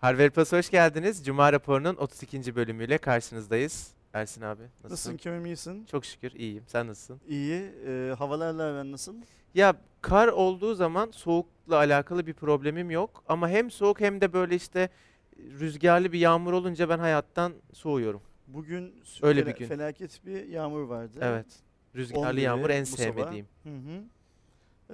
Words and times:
Harvard 0.00 0.30
Plus 0.30 0.52
hoş 0.52 0.70
geldiniz. 0.70 1.24
Cuma 1.24 1.52
raporunun 1.52 1.96
32. 1.96 2.56
bölümüyle 2.56 2.98
karşınızdayız. 2.98 3.90
Ersin 4.12 4.42
abi 4.42 4.62
nasılsın? 4.62 4.90
Nasılsın 4.92 5.16
Kerem 5.16 5.46
iyisin? 5.46 5.84
Çok 5.84 6.04
şükür 6.04 6.32
iyiyim. 6.32 6.62
Sen 6.66 6.86
nasılsın? 6.86 7.20
İyi. 7.28 7.72
Ee, 7.86 8.14
havalarla 8.18 8.62
aran 8.62 8.92
nasıl? 8.92 9.14
Ya 9.54 9.74
kar 10.02 10.28
olduğu 10.28 10.74
zaman 10.74 11.10
soğukla 11.10 11.76
alakalı 11.76 12.26
bir 12.26 12.32
problemim 12.34 12.90
yok. 12.90 13.24
Ama 13.28 13.48
hem 13.48 13.70
soğuk 13.70 14.00
hem 14.00 14.20
de 14.20 14.32
böyle 14.32 14.54
işte 14.54 14.88
rüzgarlı 15.38 16.12
bir 16.12 16.18
yağmur 16.18 16.52
olunca 16.52 16.88
ben 16.88 16.98
hayattan 16.98 17.52
soğuyorum. 17.72 18.22
Bugün 18.46 18.94
Öyle 19.22 19.46
bir 19.46 19.54
gün. 19.54 19.66
felaket 19.66 20.26
bir 20.26 20.46
yağmur 20.48 20.82
vardı. 20.82 21.18
Evet. 21.22 21.46
10 21.94 21.98
Rüzgarlı 21.98 22.40
yağmur 22.40 22.70
en 22.70 22.82
bu 22.82 22.86
sabah. 22.86 23.02
sevmediğim. 23.02 23.46
Hı 23.62 23.68
hı. 23.70 24.02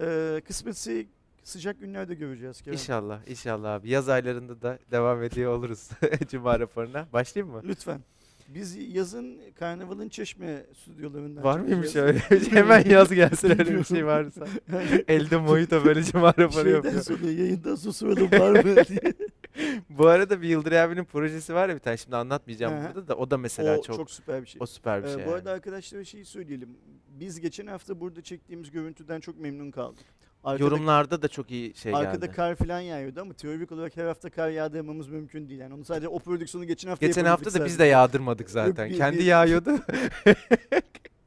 Ee, 0.00 0.40
kısmetse 0.40 1.06
sıcak 1.46 1.80
günlerde 1.80 2.14
göreceğiz 2.14 2.60
Kerem. 2.60 2.72
İnşallah, 2.72 3.28
inşallah 3.28 3.74
abi. 3.74 3.90
Yaz 3.90 4.08
aylarında 4.08 4.62
da 4.62 4.78
devam 4.90 5.22
ediyor 5.22 5.52
oluruz 5.52 5.88
Cuma 6.28 6.60
raporuna. 6.60 7.06
Başlayayım 7.12 7.54
mı? 7.54 7.62
Lütfen. 7.64 8.00
Biz 8.48 8.76
yazın 8.94 9.40
karnavalın 9.58 10.08
çeşme 10.08 10.66
stüdyolarından 10.82 11.44
Var 11.44 11.58
mıymış 11.58 11.96
öyle? 11.96 12.18
şey? 12.18 12.50
Hemen 12.50 12.84
yaz 12.90 13.12
gelsin 13.12 13.50
öyle 13.50 13.78
bir 13.78 13.84
şey 13.84 14.06
varsa. 14.06 14.46
Elde 15.08 15.36
mojito 15.36 15.84
böyle 15.84 16.02
Cuma 16.02 16.28
raporu 16.28 16.52
şeyden 16.52 16.70
yapıyor. 16.70 17.02
sonra 17.02 17.30
yayından 17.30 17.74
soralım 17.74 18.32
var 18.32 18.64
mı 18.64 18.76
diye. 18.86 19.12
Bu 19.88 20.06
arada 20.06 20.42
bir 20.42 20.48
Yıldıray 20.48 20.80
abinin 20.80 21.04
projesi 21.04 21.54
var 21.54 21.68
ya 21.68 21.74
bir 21.74 21.80
tane 21.80 21.96
şimdi 21.96 22.16
anlatmayacağım 22.16 22.74
hı. 22.74 22.86
burada 22.86 23.08
da 23.08 23.16
o 23.16 23.30
da 23.30 23.38
mesela 23.38 23.78
o 23.78 23.82
çok, 23.82 23.96
çok, 23.96 24.10
süper 24.10 24.42
bir 24.42 24.46
şey. 24.46 24.58
o 24.62 24.66
süper 24.66 25.02
bir 25.02 25.08
Ee, 25.08 25.10
şey. 25.10 25.16
bu 25.16 25.20
yani. 25.20 25.32
arada 25.32 25.50
arkadaşlara 25.50 26.04
şeyi 26.04 26.24
söyleyelim. 26.24 26.68
Biz 27.08 27.40
geçen 27.40 27.66
hafta 27.66 28.00
burada 28.00 28.22
çektiğimiz 28.22 28.70
görüntüden 28.70 29.20
çok 29.20 29.40
memnun 29.40 29.70
kaldık. 29.70 30.04
Arkada 30.46 30.64
Yorumlarda 30.64 31.22
da 31.22 31.28
çok 31.28 31.50
iyi 31.50 31.74
şey 31.74 31.94
Arkada 31.94 32.26
geldi. 32.26 32.36
kar 32.36 32.54
falan 32.54 32.80
yağıyordu 32.80 33.20
ama 33.20 33.32
teorik 33.32 33.72
olarak 33.72 33.96
her 33.96 34.04
hafta 34.06 34.30
kar 34.30 34.50
yağdırmamız 34.50 35.08
mümkün 35.08 35.48
değil. 35.48 35.60
Yani 35.60 35.74
onu 35.74 35.84
sadece 35.84 36.08
o 36.08 36.18
prodüksiyonu 36.18 36.66
geçen 36.66 36.88
hafta 36.88 37.06
Geçen 37.06 37.24
hafta 37.24 37.54
da 37.54 37.64
biz 37.64 37.78
de 37.78 37.84
yağdırmadık 37.84 38.50
zaten. 38.50 38.90
bir- 38.90 38.96
Kendi 38.96 39.18
bir- 39.18 39.24
yağıyordu. 39.24 39.70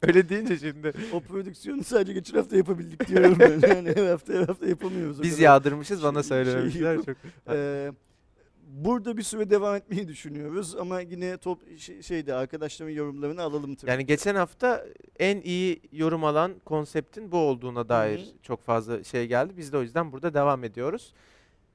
Öyle 0.01 0.29
deyince 0.29 0.57
şimdi. 0.57 0.93
O 1.13 1.19
prodüksiyonu 1.19 1.83
sadece 1.83 2.13
geçen 2.13 2.37
hafta 2.37 2.57
yapabildik 2.57 3.07
diyorum 3.07 3.37
ben. 3.39 3.59
Yani 3.75 3.95
her 3.95 4.07
hafta 4.07 4.33
her 4.33 4.47
hafta 4.47 4.65
yapamıyoruz. 4.67 5.23
Biz 5.23 5.39
yağdırmışız 5.39 6.03
bana 6.03 6.23
şey- 6.23 6.29
şey 6.29 6.45
söylememişler 6.45 6.93
yapıp- 6.95 7.05
çok. 7.05 7.15
Ee, 7.55 7.91
burada 8.69 9.17
bir 9.17 9.23
süre 9.23 9.49
devam 9.49 9.75
etmeyi 9.75 10.07
düşünüyoruz 10.07 10.75
ama 10.75 11.01
yine 11.01 11.37
top 11.37 11.79
şey, 11.79 12.01
şeyde 12.01 12.33
arkadaşların 12.33 12.91
yorumlarını 12.91 13.41
alalım 13.41 13.75
tabii. 13.75 13.91
Yani 13.91 14.05
geçen 14.05 14.35
hafta 14.35 14.85
en 15.19 15.41
iyi 15.41 15.81
yorum 15.91 16.23
alan 16.23 16.53
konseptin 16.65 17.31
bu 17.31 17.37
olduğuna 17.37 17.89
dair 17.89 18.19
hı. 18.19 18.43
çok 18.43 18.63
fazla 18.63 19.03
şey 19.03 19.27
geldi. 19.27 19.53
Biz 19.57 19.73
de 19.73 19.77
o 19.77 19.81
yüzden 19.81 20.11
burada 20.11 20.33
devam 20.33 20.63
ediyoruz. 20.63 21.13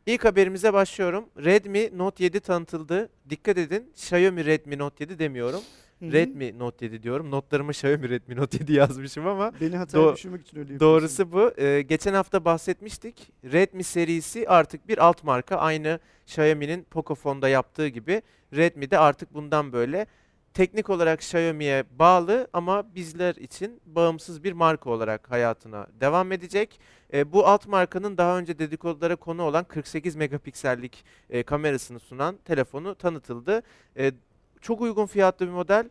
İlk 0.06 0.24
haberimize 0.24 0.72
başlıyorum. 0.72 1.28
Redmi 1.36 1.98
Note 1.98 2.24
7 2.24 2.40
tanıtıldı. 2.40 3.08
Dikkat 3.30 3.58
edin 3.58 3.90
Xiaomi 3.94 4.44
Redmi 4.44 4.78
Note 4.78 5.04
7 5.04 5.18
demiyorum. 5.18 5.60
Redmi 6.12 6.58
Note 6.58 6.84
7 6.86 7.02
diyorum. 7.02 7.30
Notlarıma 7.30 7.70
Xiaomi 7.70 8.08
Redmi 8.08 8.36
Note 8.36 8.58
7 8.60 8.72
yazmışım 8.72 9.26
ama 9.26 9.52
Beni 9.60 9.76
hata 9.76 9.98
Do- 9.98 10.14
düşürmek 10.14 10.40
için 10.40 10.58
öyle 10.58 10.72
yapıyorsun. 10.72 11.00
Doğrusu 11.02 11.32
bu. 11.32 11.60
Ee, 11.62 11.82
geçen 11.82 12.14
hafta 12.14 12.44
bahsetmiştik. 12.44 13.32
Redmi 13.44 13.84
serisi 13.84 14.48
artık 14.48 14.88
bir 14.88 14.98
alt 14.98 15.24
marka. 15.24 15.56
Aynı 15.56 15.98
Xiaomi'nin 16.26 16.84
Pocofone'da 16.84 17.48
yaptığı 17.48 17.88
gibi 17.88 18.22
Redmi 18.56 18.90
de 18.90 18.98
artık 18.98 19.34
bundan 19.34 19.72
böyle 19.72 20.06
teknik 20.54 20.90
olarak 20.90 21.20
Xiaomi'ye 21.20 21.84
bağlı 21.98 22.48
ama 22.52 22.94
bizler 22.94 23.34
için 23.34 23.80
bağımsız 23.86 24.44
bir 24.44 24.52
marka 24.52 24.90
olarak 24.90 25.30
hayatına 25.30 25.86
devam 26.00 26.32
edecek. 26.32 26.80
Ee, 27.12 27.32
bu 27.32 27.46
alt 27.46 27.66
markanın 27.66 28.16
daha 28.16 28.38
önce 28.38 28.58
dedikodulara 28.58 29.16
konu 29.16 29.42
olan 29.42 29.64
48 29.64 30.16
megapiksellik 30.16 31.04
e, 31.30 31.42
kamerasını 31.42 31.98
sunan 32.00 32.36
telefonu 32.44 32.94
tanıtıldı. 32.94 33.62
Ee, 33.98 34.12
çok 34.64 34.80
uygun 34.80 35.06
fiyatlı 35.06 35.46
bir 35.46 35.50
model. 35.52 35.88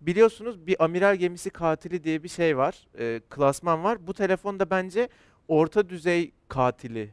Biliyorsunuz 0.00 0.66
bir 0.66 0.84
amiral 0.84 1.16
gemisi 1.16 1.50
katili 1.50 2.04
diye 2.04 2.22
bir 2.22 2.28
şey 2.28 2.56
var. 2.56 2.86
e, 2.98 3.20
klasman 3.30 3.84
var. 3.84 4.06
Bu 4.06 4.14
telefon 4.14 4.58
da 4.58 4.70
bence 4.70 5.08
orta 5.48 5.88
düzey 5.88 6.32
katili 6.48 7.10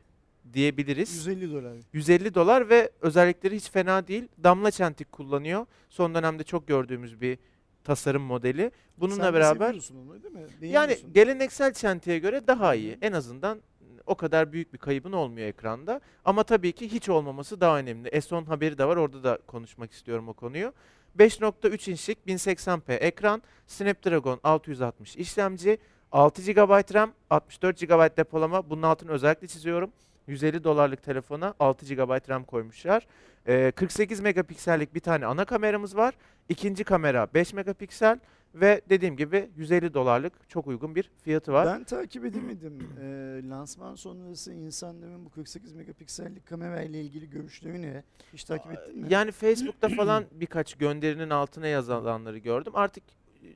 diyebiliriz. 0.53 1.15
150 1.27 1.51
dolar. 1.53 1.73
150 1.93 2.35
dolar 2.35 2.69
ve 2.69 2.91
özellikleri 3.01 3.55
hiç 3.55 3.69
fena 3.71 4.07
değil. 4.07 4.27
Damla 4.43 4.71
çentik 4.71 5.11
kullanıyor. 5.11 5.65
Son 5.89 6.15
dönemde 6.15 6.43
çok 6.43 6.67
gördüğümüz 6.67 7.21
bir 7.21 7.37
tasarım 7.83 8.21
modeli. 8.23 8.71
Bununla 8.97 9.15
Sen 9.15 9.25
de 9.25 9.33
beraber 9.33 9.65
seviyorsun 9.67 9.95
onu 9.95 10.23
değil 10.23 10.33
mi? 10.33 10.39
yani 10.41 10.51
Beğeniyorsun. 10.61 11.13
geleneksel 11.13 11.73
çentiğe 11.73 12.19
göre 12.19 12.47
daha 12.47 12.75
iyi. 12.75 12.97
En 13.01 13.11
azından 13.11 13.61
o 14.05 14.15
kadar 14.15 14.51
büyük 14.53 14.73
bir 14.73 14.77
kaybın 14.77 15.11
olmuyor 15.11 15.47
ekranda. 15.47 16.01
Ama 16.25 16.43
tabii 16.43 16.71
ki 16.71 16.91
hiç 16.91 17.09
olmaması 17.09 17.61
daha 17.61 17.79
önemli. 17.79 18.09
S10 18.09 18.45
haberi 18.45 18.77
de 18.77 18.85
var. 18.85 18.97
Orada 18.97 19.23
da 19.23 19.39
konuşmak 19.47 19.91
istiyorum 19.91 20.27
o 20.29 20.33
konuyu. 20.33 20.73
5.3 21.19 21.91
inçlik 21.91 22.17
1080p 22.27 22.93
ekran, 22.93 23.41
Snapdragon 23.67 24.39
660 24.43 25.15
işlemci, 25.15 25.77
6 26.11 26.41
GB 26.51 26.93
RAM, 26.93 27.11
64 27.29 27.79
GB 27.79 28.17
depolama. 28.17 28.69
Bunun 28.69 28.81
altını 28.81 29.11
özellikle 29.11 29.47
çiziyorum. 29.47 29.91
150 30.27 30.63
dolarlık 30.63 31.03
telefona 31.03 31.53
6 31.59 31.85
GB 31.85 32.29
RAM 32.29 32.43
koymuşlar. 32.43 33.07
Ee, 33.47 33.71
48 33.75 34.19
megapiksellik 34.19 34.95
bir 34.95 34.99
tane 34.99 35.25
ana 35.25 35.45
kameramız 35.45 35.97
var. 35.97 36.13
İkinci 36.49 36.83
kamera 36.83 37.27
5 37.33 37.53
megapiksel 37.53 38.19
ve 38.55 38.81
dediğim 38.89 39.17
gibi 39.17 39.49
150 39.55 39.93
dolarlık 39.93 40.49
çok 40.49 40.67
uygun 40.67 40.95
bir 40.95 41.11
fiyatı 41.21 41.53
var. 41.53 41.65
Ben 41.65 41.83
takip 41.83 42.25
edemedim. 42.25 42.89
Ee, 43.03 43.41
lansman 43.49 43.95
sonrası 43.95 44.53
insanların 44.53 45.25
bu 45.25 45.29
48 45.29 45.73
megapiksellik 45.73 46.45
kamera 46.45 46.81
ile 46.81 47.01
ilgili 47.01 47.29
görüşleri 47.29 47.81
ne? 47.81 48.03
Hiç 48.33 48.43
takip 48.43 48.71
ettin 48.71 48.97
mi? 48.97 49.07
Yani 49.09 49.31
Facebook'ta 49.31 49.89
falan 49.95 50.25
birkaç 50.31 50.75
gönderinin 50.75 51.29
altına 51.29 51.67
yazılanları 51.67 52.37
gördüm. 52.37 52.73
Artık 52.75 53.03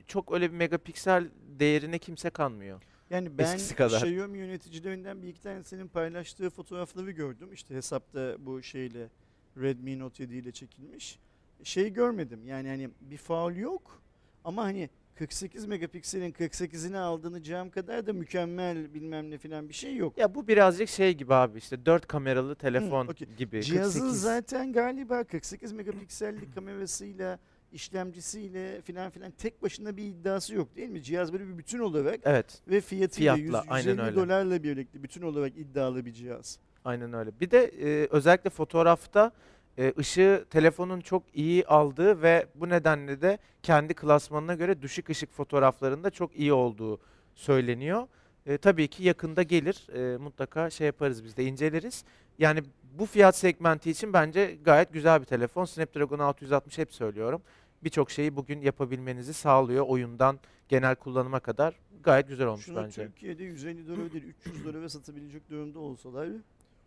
çok 0.06 0.32
öyle 0.32 0.52
bir 0.52 0.56
megapiksel 0.56 1.28
değerine 1.58 1.98
kimse 1.98 2.30
kanmıyor. 2.30 2.82
Yani 3.10 3.38
ben 3.38 3.44
eskisi 3.44 3.74
kadar. 3.74 4.02
Xiaomi 4.02 4.38
yöneticilerinden 4.38 5.22
bir 5.22 5.28
iki 5.28 5.42
tanesinin 5.42 5.88
paylaştığı 5.88 6.50
fotoğrafları 6.50 7.10
gördüm. 7.10 7.52
İşte 7.52 7.74
hesapta 7.74 8.36
bu 8.38 8.62
şeyle 8.62 9.08
Redmi 9.56 9.98
Note 9.98 10.22
7 10.22 10.36
ile 10.36 10.52
çekilmiş. 10.52 11.18
Şey 11.62 11.92
görmedim. 11.92 12.46
Yani 12.46 12.68
hani 12.68 12.90
bir 13.00 13.16
faul 13.16 13.56
yok 13.56 14.02
ama 14.48 14.62
hani 14.64 14.90
48 15.14 15.66
megapikselin 15.66 16.32
48'ini 16.32 16.96
aldığını 16.98 17.42
cam 17.42 17.70
kadar 17.70 18.06
da 18.06 18.12
mükemmel 18.12 18.94
bilmem 18.94 19.30
ne 19.30 19.38
filan 19.38 19.68
bir 19.68 19.74
şey 19.74 19.96
yok. 19.96 20.18
Ya 20.18 20.34
bu 20.34 20.48
birazcık 20.48 20.88
şey 20.88 21.14
gibi 21.14 21.34
abi 21.34 21.58
işte 21.58 21.86
4 21.86 22.06
kameralı 22.06 22.54
telefon 22.54 23.06
okey. 23.06 23.28
gibi. 23.38 23.62
Cihazın 23.62 24.00
48. 24.00 24.20
zaten 24.22 24.72
galiba 24.72 25.24
48 25.24 25.72
megapiksellik 25.72 26.54
kamerasıyla 26.54 27.38
işlemcisiyle 27.72 28.80
filan 28.82 29.10
filan 29.10 29.30
tek 29.30 29.62
başına 29.62 29.96
bir 29.96 30.04
iddiası 30.04 30.54
yok 30.54 30.76
değil 30.76 30.88
mi? 30.88 31.02
Cihaz 31.02 31.32
böyle 31.32 31.48
bir 31.48 31.58
bütün 31.58 31.78
olarak 31.78 32.20
Evet, 32.24 32.62
ve 32.68 32.80
fiyatıyla 32.80 33.34
Fiyatla, 33.36 33.58
100, 33.58 33.66
aynen 33.72 33.90
150 33.90 34.02
öyle. 34.02 34.16
dolarla 34.16 34.62
birlikte 34.62 35.02
bütün 35.02 35.22
olarak 35.22 35.56
iddialı 35.56 36.04
bir 36.04 36.12
cihaz. 36.12 36.58
aynen 36.84 37.12
öyle. 37.12 37.30
Bir 37.40 37.50
de 37.50 37.64
e, 37.82 38.08
özellikle 38.10 38.50
fotoğrafta 38.50 39.32
e, 39.78 39.92
ışığı 39.98 40.44
telefonun 40.50 41.00
çok 41.00 41.22
iyi 41.34 41.66
aldığı 41.66 42.22
ve 42.22 42.46
bu 42.54 42.68
nedenle 42.68 43.20
de 43.20 43.38
kendi 43.62 43.94
klasmanına 43.94 44.54
göre 44.54 44.82
düşük 44.82 45.10
ışık 45.10 45.32
fotoğraflarında 45.32 46.10
çok 46.10 46.36
iyi 46.36 46.52
olduğu 46.52 47.00
söyleniyor. 47.34 48.08
E, 48.46 48.58
tabii 48.58 48.88
ki 48.88 49.02
yakında 49.02 49.42
gelir. 49.42 49.86
E, 49.94 50.16
mutlaka 50.16 50.70
şey 50.70 50.86
yaparız 50.86 51.24
biz 51.24 51.36
de 51.36 51.44
inceleriz. 51.44 52.04
Yani 52.38 52.62
bu 52.98 53.06
fiyat 53.06 53.36
segmenti 53.36 53.90
için 53.90 54.12
bence 54.12 54.58
gayet 54.64 54.92
güzel 54.92 55.20
bir 55.20 55.26
telefon. 55.26 55.64
Snapdragon 55.64 56.18
660 56.18 56.78
hep 56.78 56.94
söylüyorum. 56.94 57.42
Birçok 57.84 58.10
şeyi 58.10 58.36
bugün 58.36 58.60
yapabilmenizi 58.60 59.34
sağlıyor. 59.34 59.84
Oyundan 59.88 60.40
genel 60.68 60.94
kullanıma 60.94 61.40
kadar 61.40 61.74
gayet 62.02 62.28
güzel 62.28 62.46
olmuş 62.46 62.64
Şunu 62.64 62.76
bence. 62.76 63.06
Türkiye'de 63.06 63.44
150 63.44 63.88
dolar 63.88 64.12
değil 64.12 64.24
300 64.24 64.64
dolara 64.64 64.88
satabilecek 64.88 65.50
durumda 65.50 65.78
olsalar 65.78 66.28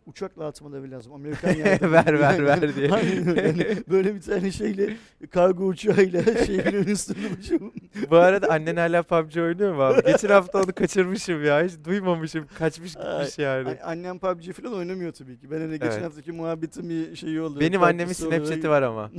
uçakla 0.06 0.46
atmaları 0.46 0.90
lazım. 0.90 1.12
Amerikan 1.12 1.50
yardım. 1.56 1.92
Ver, 1.92 2.20
ver, 2.20 2.44
ver 2.46 2.76
diye. 2.76 2.88
Yani 3.42 3.76
böyle 3.90 4.14
bir 4.14 4.20
tane 4.20 4.50
şeyle 4.50 4.96
kargo 5.30 5.64
uçağıyla 5.64 6.22
şeyin 6.46 6.84
üstünde 6.84 7.38
başım. 7.38 7.72
Bu 8.10 8.16
arada 8.16 8.48
annen 8.50 8.76
hala 8.76 9.02
PUBG 9.02 9.36
oynuyor 9.36 9.74
mu 9.74 9.82
abi? 9.82 10.02
Geçen 10.12 10.28
hafta 10.28 10.58
onu 10.62 10.72
kaçırmışım 10.74 11.44
ya. 11.44 11.64
Hiç 11.64 11.72
duymamışım. 11.84 12.46
Kaçmış 12.58 12.94
gitmiş 12.94 13.38
yani. 13.38 13.76
Annem 13.84 14.18
PUBG 14.18 14.52
falan 14.52 14.74
oynamıyor 14.74 15.12
tabii 15.12 15.38
ki. 15.38 15.50
Ben 15.50 15.60
hani 15.60 15.72
geçen 15.72 15.86
Evet. 15.92 16.02
haftaki 16.04 16.32
muhabbetin 16.32 16.88
bir 16.90 17.16
şeyi 17.16 17.40
oldu. 17.40 17.60
Benim 17.60 17.82
annemin 17.82 18.02
olarak- 18.04 18.16
Snapchat'i 18.16 18.68
var 18.68 18.82
ama. 18.82 19.10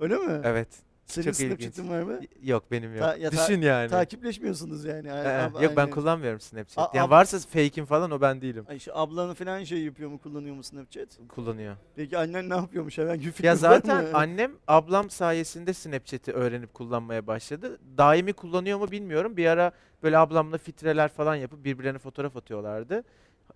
Öyle 0.00 0.16
mi? 0.16 0.40
Evet. 0.44 0.68
Senin 1.10 1.24
çok 1.32 1.40
ilginç. 1.40 1.60
Snapchat'in 1.60 1.90
var 1.90 2.02
mı? 2.02 2.20
Yok 2.42 2.70
benim 2.70 2.94
yok. 2.94 3.02
Ta- 3.02 3.16
ya 3.16 3.30
ta- 3.30 3.36
Düşün 3.48 3.60
yani. 3.62 3.90
Takipleşmiyorsunuz 3.90 4.84
yani. 4.84 5.08
Ee, 5.08 5.10
Ab- 5.10 5.64
yok 5.64 5.72
ben 5.76 5.90
kullanmıyorum 5.90 6.40
Snapchat. 6.40 6.78
A- 6.78 6.96
yani 6.98 7.06
ab- 7.06 7.10
varsa 7.10 7.38
fake'im 7.38 7.86
falan 7.86 8.10
o 8.10 8.20
ben 8.20 8.40
değilim. 8.40 8.64
Ay 8.68 8.76
işte 8.76 8.92
ablanı 8.94 9.34
falan 9.34 9.64
şey 9.64 9.82
yapıyor 9.82 10.10
mu 10.10 10.18
kullanıyor 10.18 10.54
mu 10.54 10.62
Snapchat? 10.62 11.08
Kullanıyor. 11.28 11.76
Peki 11.96 12.18
annen 12.18 12.50
ne 12.50 12.54
yapıyormuş 12.54 12.98
bir 12.98 13.30
fikrin 13.32 13.48
Ya 13.48 13.56
zaten 13.56 14.06
annem 14.12 14.52
ablam 14.68 15.10
sayesinde 15.10 15.72
Snapchat'i 15.72 16.32
öğrenip 16.32 16.74
kullanmaya 16.74 17.26
başladı. 17.26 17.78
Daimi 17.98 18.32
kullanıyor 18.32 18.78
mu 18.78 18.90
bilmiyorum. 18.90 19.36
Bir 19.36 19.46
ara 19.46 19.72
böyle 20.02 20.18
ablamla 20.18 20.58
fitreler 20.58 21.08
falan 21.08 21.34
yapıp 21.34 21.64
birbirlerine 21.64 21.98
fotoğraf 21.98 22.36
atıyorlardı. 22.36 23.04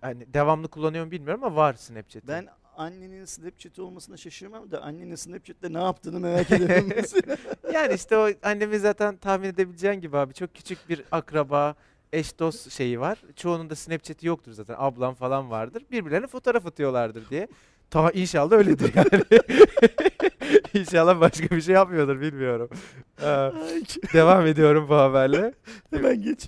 Hani 0.01 0.33
devamlı 0.33 0.67
kullanıyor 0.67 1.05
mu 1.05 1.11
bilmiyorum 1.11 1.43
ama 1.43 1.55
var 1.55 1.73
Snapchat'i. 1.73 2.27
Ben 2.27 2.47
annenin 2.77 3.25
Snapchat 3.25 3.79
olmasına 3.79 4.17
şaşırmam 4.17 4.71
da 4.71 4.81
annenin 4.81 5.15
Snapchat'te 5.15 5.73
ne 5.73 5.83
yaptığını 5.83 6.19
merak 6.19 6.51
ederim. 6.51 6.89
Yani 7.73 7.93
işte 7.93 8.17
o 8.17 8.29
annemin 8.43 8.77
zaten 8.77 9.17
tahmin 9.17 9.47
edebileceğin 9.47 10.01
gibi 10.01 10.17
abi 10.17 10.33
çok 10.33 10.53
küçük 10.55 10.89
bir 10.89 11.03
akraba, 11.11 11.75
eş 12.13 12.39
dost 12.39 12.71
şeyi 12.71 12.99
var. 12.99 13.17
Çoğunun 13.35 13.69
da 13.69 13.75
Snapchat'i 13.75 14.27
yoktur 14.27 14.51
zaten. 14.51 14.75
Ablam 14.77 15.13
falan 15.15 15.51
vardır. 15.51 15.83
Birbirlerine 15.91 16.27
fotoğraf 16.27 16.65
atıyorlardır 16.65 17.29
diye. 17.29 17.47
Ta 17.89 18.11
inşallah 18.11 18.51
öyledir 18.51 18.93
yani. 18.95 19.23
inşallah 20.73 21.19
başka 21.19 21.55
bir 21.55 21.61
şey 21.61 21.75
yapmıyordur 21.75 22.21
bilmiyorum. 22.21 22.69
Ee, 23.21 23.51
devam 24.13 24.47
ediyorum 24.47 24.85
bu 24.89 24.95
haberle. 24.95 25.53
Hemen 25.93 26.21
geç. 26.21 26.47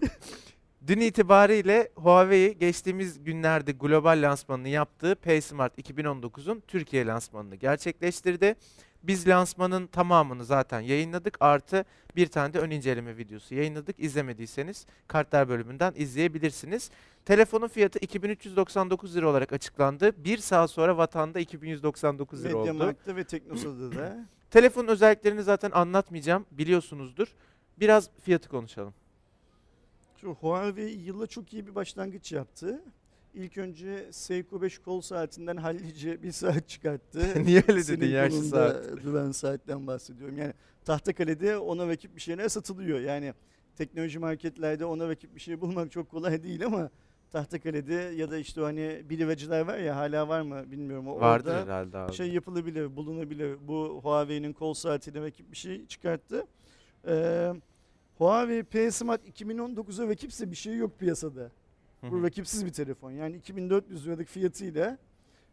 Dün 0.87 0.99
itibariyle 0.99 1.91
Huawei 1.95 2.57
geçtiğimiz 2.57 3.23
günlerde 3.23 3.71
global 3.71 4.21
lansmanını 4.21 4.69
yaptığı 4.69 5.15
P 5.15 5.41
Smart 5.41 5.79
2019'un 5.79 6.63
Türkiye 6.67 7.05
lansmanını 7.05 7.55
gerçekleştirdi. 7.55 8.55
Biz 9.03 9.27
lansmanın 9.27 9.87
tamamını 9.87 10.45
zaten 10.45 10.79
yayınladık. 10.79 11.37
Artı 11.39 11.85
bir 12.15 12.27
tane 12.27 12.53
de 12.53 12.59
ön 12.59 12.69
inceleme 12.69 13.17
videosu 13.17 13.55
yayınladık. 13.55 13.95
İzlemediyseniz 13.99 14.85
kartlar 15.07 15.49
bölümünden 15.49 15.93
izleyebilirsiniz. 15.95 16.91
Telefonun 17.25 17.67
fiyatı 17.67 17.99
2399 17.99 19.15
lira 19.15 19.29
olarak 19.29 19.53
açıklandı. 19.53 20.23
Bir 20.23 20.37
saat 20.37 20.71
sonra 20.71 20.97
vatanda 20.97 21.39
2199 21.39 22.43
lira 22.43 22.57
oldu. 22.57 22.73
Mediamarkt'ta 22.73 23.15
ve 23.15 23.23
Teknosa'da 23.23 23.95
da. 23.95 24.25
Telefonun 24.51 24.87
özelliklerini 24.87 25.43
zaten 25.43 25.71
anlatmayacağım. 25.71 26.45
Biliyorsunuzdur. 26.51 27.27
Biraz 27.79 28.09
fiyatı 28.23 28.49
konuşalım. 28.49 28.93
Şu 30.21 30.29
Huawei 30.33 30.89
yıla 31.05 31.27
çok 31.27 31.53
iyi 31.53 31.67
bir 31.67 31.75
başlangıç 31.75 32.31
yaptı. 32.31 32.81
İlk 33.33 33.57
önce 33.57 34.07
Seiko 34.11 34.61
5 34.61 34.77
kol 34.79 35.01
saatinden 35.01 35.57
hallice 35.57 36.23
bir 36.23 36.31
saat 36.31 36.69
çıkarttı. 36.69 37.19
Niye 37.45 37.63
öyle 37.67 37.87
dedin 37.87 38.07
yaşlı 38.07 38.43
saat? 38.43 39.03
duran 39.03 39.31
saatten 39.31 39.87
bahsediyorum. 39.87 40.37
Yani 40.37 40.53
Tahtakale'de 40.85 41.57
ona 41.57 41.87
rakip 41.87 42.15
bir 42.15 42.21
şeyler 42.21 42.49
satılıyor. 42.49 42.99
Yani 42.99 43.33
teknoloji 43.75 44.19
marketlerde 44.19 44.85
ona 44.85 45.09
rakip 45.09 45.35
bir 45.35 45.39
şey 45.39 45.61
bulmak 45.61 45.91
çok 45.91 46.09
kolay 46.09 46.43
değil 46.43 46.65
ama 46.65 46.89
Tahtakale'de 47.31 47.93
ya 47.93 48.31
da 48.31 48.37
işte 48.37 48.61
hani 48.61 49.01
bilivacılar 49.09 49.61
var 49.61 49.77
ya 49.77 49.95
hala 49.95 50.27
var 50.27 50.41
mı 50.41 50.71
bilmiyorum. 50.71 51.07
O 51.07 51.19
Vardır 51.19 51.49
orada 51.49 51.61
herhalde 51.61 51.97
abi. 51.97 52.13
şey 52.13 52.31
yapılabilir, 52.33 52.95
bulunabilir. 52.95 53.57
Bu 53.67 53.99
Huawei'nin 54.03 54.53
kol 54.53 54.73
saatiyle 54.73 55.21
rakip 55.21 55.51
bir 55.51 55.57
şey 55.57 55.85
çıkarttı. 55.85 56.45
Ee, 57.07 57.53
Huawei 58.17 58.63
P 58.63 58.91
Smart 58.91 59.27
2019'a 59.41 60.07
rakipse 60.07 60.51
bir 60.51 60.55
şey 60.55 60.75
yok 60.75 60.99
piyasada. 60.99 61.51
Bu 62.03 62.23
rakipsiz 62.23 62.65
bir 62.65 62.73
telefon. 62.73 63.11
Yani 63.11 63.35
2400 63.35 64.07
liralık 64.07 64.27
fiyatıyla 64.27 64.97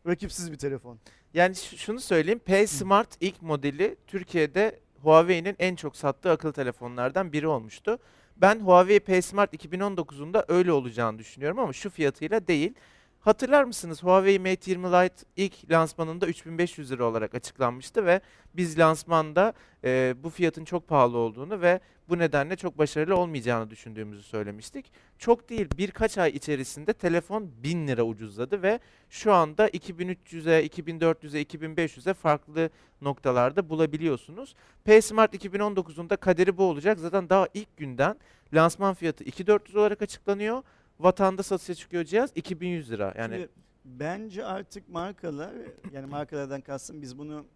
rakipsiz 0.06 0.52
bir 0.52 0.58
telefon. 0.58 0.98
Yani 1.34 1.54
şunu 1.54 2.00
söyleyeyim. 2.00 2.38
P 2.38 2.66
Smart 2.66 3.08
ilk 3.20 3.42
modeli 3.42 3.96
Türkiye'de 4.06 4.80
Huawei'nin 5.02 5.56
en 5.58 5.76
çok 5.76 5.96
sattığı 5.96 6.30
akıllı 6.30 6.52
telefonlardan 6.52 7.32
biri 7.32 7.46
olmuştu. 7.46 7.98
Ben 8.36 8.60
Huawei 8.60 9.00
P 9.00 9.22
Smart 9.22 9.54
2019'un 9.54 10.34
da 10.34 10.44
öyle 10.48 10.72
olacağını 10.72 11.18
düşünüyorum 11.18 11.58
ama 11.58 11.72
şu 11.72 11.90
fiyatıyla 11.90 12.46
değil. 12.46 12.74
Hatırlar 13.24 13.64
mısınız 13.64 14.02
Huawei 14.02 14.38
Mate 14.38 14.70
20 14.70 14.86
Lite 14.86 15.24
ilk 15.36 15.70
lansmanında 15.70 16.26
3500 16.26 16.92
lira 16.92 17.04
olarak 17.04 17.34
açıklanmıştı 17.34 18.06
ve 18.06 18.20
biz 18.54 18.78
lansmanda 18.78 19.52
e, 19.84 20.14
bu 20.22 20.30
fiyatın 20.30 20.64
çok 20.64 20.88
pahalı 20.88 21.18
olduğunu 21.18 21.60
ve 21.60 21.80
bu 22.08 22.18
nedenle 22.18 22.56
çok 22.56 22.78
başarılı 22.78 23.16
olmayacağını 23.16 23.70
düşündüğümüzü 23.70 24.22
söylemiştik. 24.22 24.92
Çok 25.18 25.48
değil 25.48 25.68
birkaç 25.78 26.18
ay 26.18 26.30
içerisinde 26.30 26.92
telefon 26.92 27.50
1000 27.62 27.88
lira 27.88 28.02
ucuzladı 28.02 28.62
ve 28.62 28.78
şu 29.10 29.32
anda 29.32 29.68
2300'e, 29.68 30.66
2400'e, 30.66 31.42
2500'e 31.42 32.14
farklı 32.14 32.70
noktalarda 33.00 33.68
bulabiliyorsunuz. 33.68 34.54
P 34.84 35.02
Smart 35.02 35.34
2019'un 35.34 36.10
da 36.10 36.16
kaderi 36.16 36.56
bu 36.56 36.64
olacak. 36.64 36.98
Zaten 36.98 37.28
daha 37.28 37.48
ilk 37.54 37.76
günden 37.76 38.16
lansman 38.54 38.94
fiyatı 38.94 39.24
2400 39.24 39.76
olarak 39.76 40.02
açıklanıyor. 40.02 40.62
Vatanda 41.00 41.42
satışa 41.42 41.74
çıkıyor 41.74 42.04
cihaz 42.04 42.32
2100 42.34 42.90
lira. 42.90 43.14
Yani 43.18 43.34
Şimdi 43.34 43.48
bence 43.84 44.44
artık 44.44 44.88
markalar 44.88 45.52
yani 45.92 46.06
markalardan 46.06 46.60
kastım 46.60 47.02
biz 47.02 47.18
bunu 47.18 47.46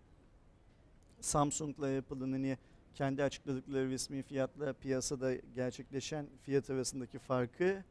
Samsung'la 1.21 1.99
Apple'ın 1.99 2.33
hani 2.33 2.59
kendi 2.95 3.23
açıkladıkları 3.23 3.91
resmi 3.91 4.23
fiyatla 4.23 4.73
piyasada 4.73 5.35
gerçekleşen 5.55 6.27
fiyat 6.43 6.71
arasındaki 6.71 7.19
farkı 7.19 7.85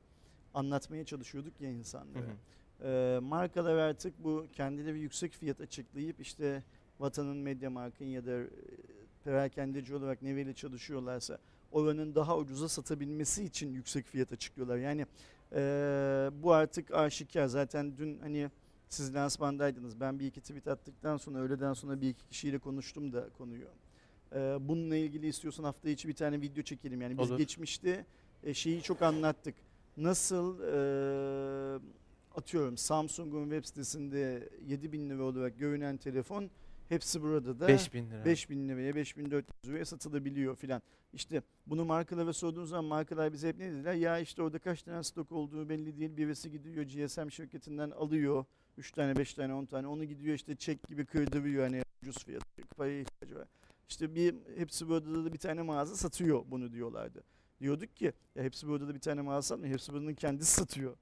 anlatmaya 0.53 1.05
çalışıyorduk 1.05 1.61
ya 1.61 1.69
insanlara. 1.69 2.25
hı. 2.25 2.87
Ee, 2.87 3.19
markalar 3.19 3.75
artık 3.75 4.23
bu 4.23 4.47
kendileri 4.53 4.99
yüksek 4.99 5.33
fiyat 5.33 5.61
açıklayıp 5.61 6.21
işte 6.21 6.63
vatanın 6.99 7.37
medya 7.37 7.69
markın 7.69 8.05
ya 8.05 8.25
da 8.25 8.31
e, 8.31 8.47
perakendeci 9.23 9.95
olarak 9.95 10.21
neyle 10.21 10.53
çalışıyorlarsa 10.53 11.37
oranın 11.71 12.15
daha 12.15 12.37
ucuza 12.37 12.69
satabilmesi 12.69 13.43
için 13.43 13.73
yüksek 13.73 14.05
fiyat 14.05 14.31
açıklıyorlar. 14.31 14.77
Yani 14.77 15.05
e, 15.53 15.59
bu 16.43 16.53
artık 16.53 16.93
aşikar. 16.93 17.47
Zaten 17.47 17.97
dün 17.97 18.19
hani 18.19 18.51
siz 18.89 19.15
lansmandaydınız. 19.15 19.99
Ben 19.99 20.19
bir 20.19 20.25
iki 20.25 20.41
tweet 20.41 20.67
attıktan 20.67 21.17
sonra 21.17 21.39
öğleden 21.39 21.73
sonra 21.73 22.01
bir 22.01 22.09
iki 22.09 22.27
kişiyle 22.27 22.59
konuştum 22.59 23.13
da 23.13 23.29
konuyu. 23.37 23.67
E, 24.35 24.37
bununla 24.59 24.95
ilgili 24.95 25.27
istiyorsan 25.27 25.63
hafta 25.63 25.89
içi 25.89 26.07
bir 26.07 26.13
tane 26.15 26.41
video 26.41 26.63
çekelim. 26.63 27.01
Yani 27.01 27.17
biz 27.17 27.31
Olur. 27.31 27.37
geçmişte 27.37 28.05
e, 28.43 28.53
şeyi 28.53 28.81
çok 28.81 29.01
anlattık. 29.01 29.55
Nasıl 29.97 30.59
e, 30.61 31.79
atıyorum 32.35 32.77
Samsung'un 32.77 33.43
web 33.43 33.65
sitesinde 33.65 34.49
7000 34.67 35.09
lira 35.09 35.23
olarak 35.23 35.59
görünen 35.59 35.97
telefon 35.97 36.49
hepsi 36.89 37.21
burada 37.21 37.59
da 37.59 37.67
5000 37.67 38.09
lira. 38.09 38.25
5000 38.25 38.69
liraya 38.69 38.95
5400 38.95 39.53
liraya 39.65 39.85
satılabiliyor 39.85 40.55
filan. 40.55 40.81
İşte 41.13 41.41
bunu 41.67 41.85
markalara 41.85 42.33
sorduğunuz 42.33 42.69
zaman 42.69 42.85
markalar 42.85 43.33
bize 43.33 43.47
hep 43.47 43.57
ne 43.57 43.71
dediler? 43.71 43.93
Ya 43.93 44.19
işte 44.19 44.41
orada 44.41 44.59
kaç 44.59 44.83
tane 44.83 45.03
stok 45.03 45.31
olduğu 45.31 45.69
belli 45.69 45.99
değil. 45.99 46.17
Birisi 46.17 46.51
gidiyor 46.51 46.85
GSM 46.85 47.29
şirketinden 47.29 47.91
alıyor. 47.91 48.45
3 48.77 48.91
tane 48.91 49.15
5 49.15 49.33
tane 49.33 49.53
10 49.53 49.65
tane 49.65 49.87
onu 49.87 50.05
gidiyor 50.05 50.35
işte 50.35 50.55
çek 50.55 50.83
gibi 50.83 51.05
kırdırıyor 51.05 51.63
hani 51.63 51.81
ucuz 52.01 52.25
fiyatı 52.25 52.45
paraya 52.77 53.01
ihtiyacı 53.01 53.35
var. 53.35 53.47
İşte 53.89 54.15
bir 54.15 54.35
hepsi 54.57 54.87
burada 54.87 55.25
da 55.25 55.33
bir 55.33 55.37
tane 55.37 55.61
mağaza 55.61 55.95
satıyor 55.95 56.43
bunu 56.47 56.71
diyorlardı. 56.71 57.23
Diyorduk 57.59 57.95
ki 57.95 58.13
ya 58.35 58.43
hepsi 58.43 58.67
burada 58.67 58.87
da 58.87 58.93
bir 58.93 58.99
tane 58.99 59.21
mağaza 59.21 59.41
satmıyor. 59.41 59.73
Hepsi 59.73 59.93
buranın 59.93 60.13
kendisi 60.13 60.51
satıyor. 60.51 60.95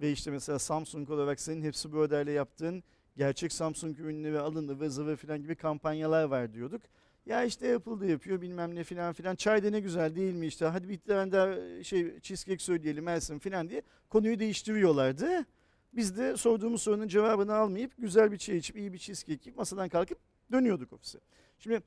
Ve 0.00 0.12
işte 0.12 0.30
mesela 0.30 0.58
Samsung 0.58 1.10
olarak 1.10 1.40
senin 1.40 1.62
hepsi 1.62 1.92
burada 1.92 2.20
ile 2.20 2.32
yaptığın 2.32 2.84
gerçek 3.16 3.52
Samsung 3.52 4.00
ürünleri 4.00 4.38
alındı 4.38 4.80
ve 4.80 4.90
zıvı 4.90 5.16
falan 5.16 5.42
gibi 5.42 5.54
kampanyalar 5.54 6.24
var 6.24 6.52
diyorduk. 6.52 6.82
Ya 7.26 7.44
işte 7.44 7.74
Apple 7.74 8.00
da 8.00 8.06
yapıyor 8.06 8.40
bilmem 8.40 8.74
ne 8.74 8.84
filan 8.84 9.12
filan. 9.12 9.34
Çay 9.34 9.64
da 9.64 9.70
ne 9.70 9.80
güzel 9.80 10.16
değil 10.16 10.34
mi 10.34 10.46
işte. 10.46 10.66
Hadi 10.66 10.88
bir 10.88 10.98
tane 10.98 11.32
daha 11.32 11.82
şey 11.82 12.20
cheesecake 12.20 12.62
söyleyelim 12.62 13.08
Ersin 13.08 13.38
filan 13.38 13.68
diye 13.68 13.82
konuyu 14.08 14.38
değiştiriyorlardı. 14.38 15.44
Biz 15.92 16.18
de 16.18 16.36
sorduğumuz 16.36 16.82
sorunun 16.82 17.08
cevabını 17.08 17.54
almayıp 17.54 17.92
güzel 17.98 18.32
bir 18.32 18.38
çay 18.38 18.56
içip 18.56 18.76
iyi 18.76 18.92
bir 18.92 18.98
cheesecake 18.98 19.40
yiyip 19.44 19.58
masadan 19.58 19.88
kalkıp 19.88 20.18
dönüyorduk 20.52 20.92
ofise. 20.92 21.18
Şimdi 21.58 21.80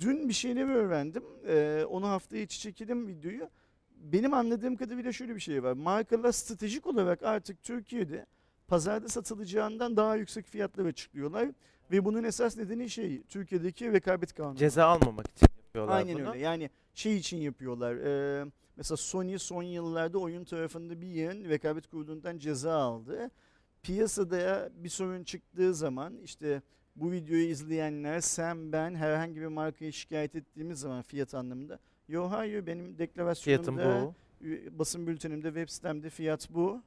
dün 0.00 0.28
bir 0.28 0.34
şeyleri 0.34 0.70
öğrendim. 0.70 1.24
Ee, 1.46 1.84
onu 1.88 2.08
haftaya 2.08 2.42
içi 2.42 2.60
çekelim 2.60 3.06
videoyu. 3.06 3.50
Benim 3.96 4.34
anladığım 4.34 4.76
kadarıyla 4.76 5.12
şöyle 5.12 5.34
bir 5.34 5.40
şey 5.40 5.62
var. 5.62 5.72
Markalar 5.72 6.32
stratejik 6.32 6.86
olarak 6.86 7.22
artık 7.22 7.62
Türkiye'de 7.62 8.26
pazarda 8.70 9.08
satılacağından 9.08 9.96
daha 9.96 10.16
yüksek 10.16 10.46
fiyatlar 10.46 10.84
açıklıyorlar. 10.84 11.48
Ve 11.92 12.04
bunun 12.04 12.24
esas 12.24 12.56
nedeni 12.56 12.90
şey 12.90 13.22
Türkiye'deki 13.22 13.92
rekabet 13.92 14.34
kanunu. 14.34 14.56
Ceza 14.56 14.84
almamak 14.84 15.26
için 15.28 15.46
yapıyorlar 15.58 15.96
Aynen 15.96 16.18
bunu. 16.18 16.28
öyle. 16.28 16.38
Yani 16.38 16.70
şey 16.94 17.16
için 17.16 17.36
yapıyorlar. 17.36 17.96
Ee, 17.96 18.44
mesela 18.76 18.96
Sony 18.96 19.38
son 19.38 19.62
yıllarda 19.62 20.18
oyun 20.18 20.44
tarafında 20.44 21.00
bir 21.00 21.06
yığın 21.06 21.44
rekabet 21.44 21.86
kurulundan 21.86 22.38
ceza 22.38 22.74
aldı. 22.74 23.30
Piyasada 23.82 24.70
bir 24.74 24.88
sorun 24.88 25.24
çıktığı 25.24 25.74
zaman 25.74 26.18
işte 26.24 26.62
bu 26.96 27.12
videoyu 27.12 27.44
izleyenler 27.44 28.20
sen 28.20 28.72
ben 28.72 28.94
herhangi 28.94 29.40
bir 29.40 29.46
markayı 29.46 29.92
şikayet 29.92 30.34
ettiğimiz 30.34 30.80
zaman 30.80 31.02
fiyat 31.02 31.34
anlamında 31.34 31.78
yo 32.08 32.30
hayır 32.30 32.66
benim 32.66 32.98
deklarasyonumda 32.98 34.14
basın 34.70 35.06
bültenimde 35.06 35.48
web 35.48 35.68
sitemde 35.68 36.10
fiyat 36.10 36.50
bu. 36.50 36.82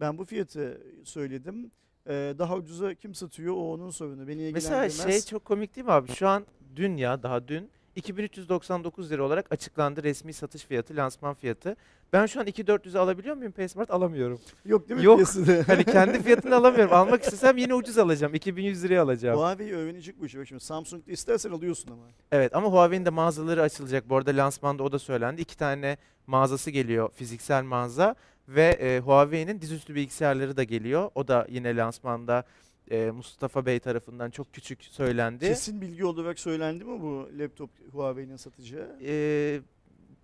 Ben 0.00 0.18
bu 0.18 0.24
fiyatı 0.24 0.80
söyledim. 1.04 1.70
Ee, 2.06 2.34
daha 2.38 2.56
ucuza 2.56 2.94
kim 2.94 3.14
satıyor 3.14 3.54
o 3.54 3.72
onun 3.72 3.90
sorunu. 3.90 4.28
Beni 4.28 4.50
Mesela 4.52 4.84
ilgilendirmez. 4.84 5.12
şey 5.24 5.30
çok 5.30 5.44
komik 5.44 5.76
değil 5.76 5.84
mi 5.84 5.92
abi? 5.92 6.12
Şu 6.12 6.28
an 6.28 6.46
dün 6.76 6.96
ya 6.96 7.22
daha 7.22 7.48
dün 7.48 7.70
2399 7.96 9.10
lira 9.10 9.22
olarak 9.22 9.52
açıklandı 9.52 10.02
resmi 10.02 10.32
satış 10.32 10.64
fiyatı, 10.64 10.96
lansman 10.96 11.34
fiyatı. 11.34 11.76
Ben 12.12 12.26
şu 12.26 12.40
an 12.40 12.46
2400'e 12.46 12.98
alabiliyor 12.98 13.36
muyum 13.36 13.52
Paysmart? 13.52 13.90
Alamıyorum. 13.90 14.40
Yok 14.64 14.88
değil 14.88 15.00
mi 15.00 15.06
Yok. 15.06 15.16
piyasada? 15.16 15.64
Hani 15.66 15.84
kendi 15.84 16.22
fiyatını 16.22 16.56
alamıyorum. 16.56 16.94
Almak 16.94 17.22
istesem 17.22 17.56
yine 17.56 17.74
ucuz 17.74 17.98
alacağım. 17.98 18.34
2100 18.34 18.84
liraya 18.84 19.02
alacağım. 19.02 19.38
Huawei 19.38 19.72
öğrenecek 19.74 20.20
bu 20.20 20.26
işi. 20.26 20.38
Bak 20.38 20.46
şimdi 20.48 20.64
Samsung'da 20.64 21.12
istersen 21.12 21.50
alıyorsun 21.50 21.90
ama. 21.90 22.02
Evet 22.32 22.54
ama 22.56 22.68
Huawei'nin 22.68 23.04
de 23.04 23.10
mağazaları 23.10 23.62
açılacak. 23.62 24.08
Bu 24.10 24.16
arada 24.16 24.30
lansmanda 24.30 24.82
o 24.82 24.92
da 24.92 24.98
söylendi. 24.98 25.40
İki 25.40 25.56
tane 25.56 25.96
mağazası 26.26 26.70
geliyor, 26.70 27.10
fiziksel 27.12 27.64
mağaza 27.64 28.14
ve 28.48 28.64
e, 28.64 29.00
Huawei'nin 29.00 29.60
dizüstü 29.60 29.94
bilgisayarları 29.94 30.56
da 30.56 30.64
geliyor. 30.64 31.10
O 31.14 31.28
da 31.28 31.46
yine 31.50 31.76
lansmanda 31.76 32.44
e, 32.90 33.10
Mustafa 33.10 33.66
Bey 33.66 33.80
tarafından 33.80 34.30
çok 34.30 34.52
küçük 34.52 34.84
söylendi. 34.84 35.48
Kesin 35.48 35.80
bilgi 35.80 36.04
olarak 36.04 36.38
söylendi 36.38 36.84
mi 36.84 37.00
bu 37.02 37.28
laptop 37.38 37.70
Huawei'nin 37.92 38.36
satacağı? 38.36 38.98
Ee, 39.02 39.60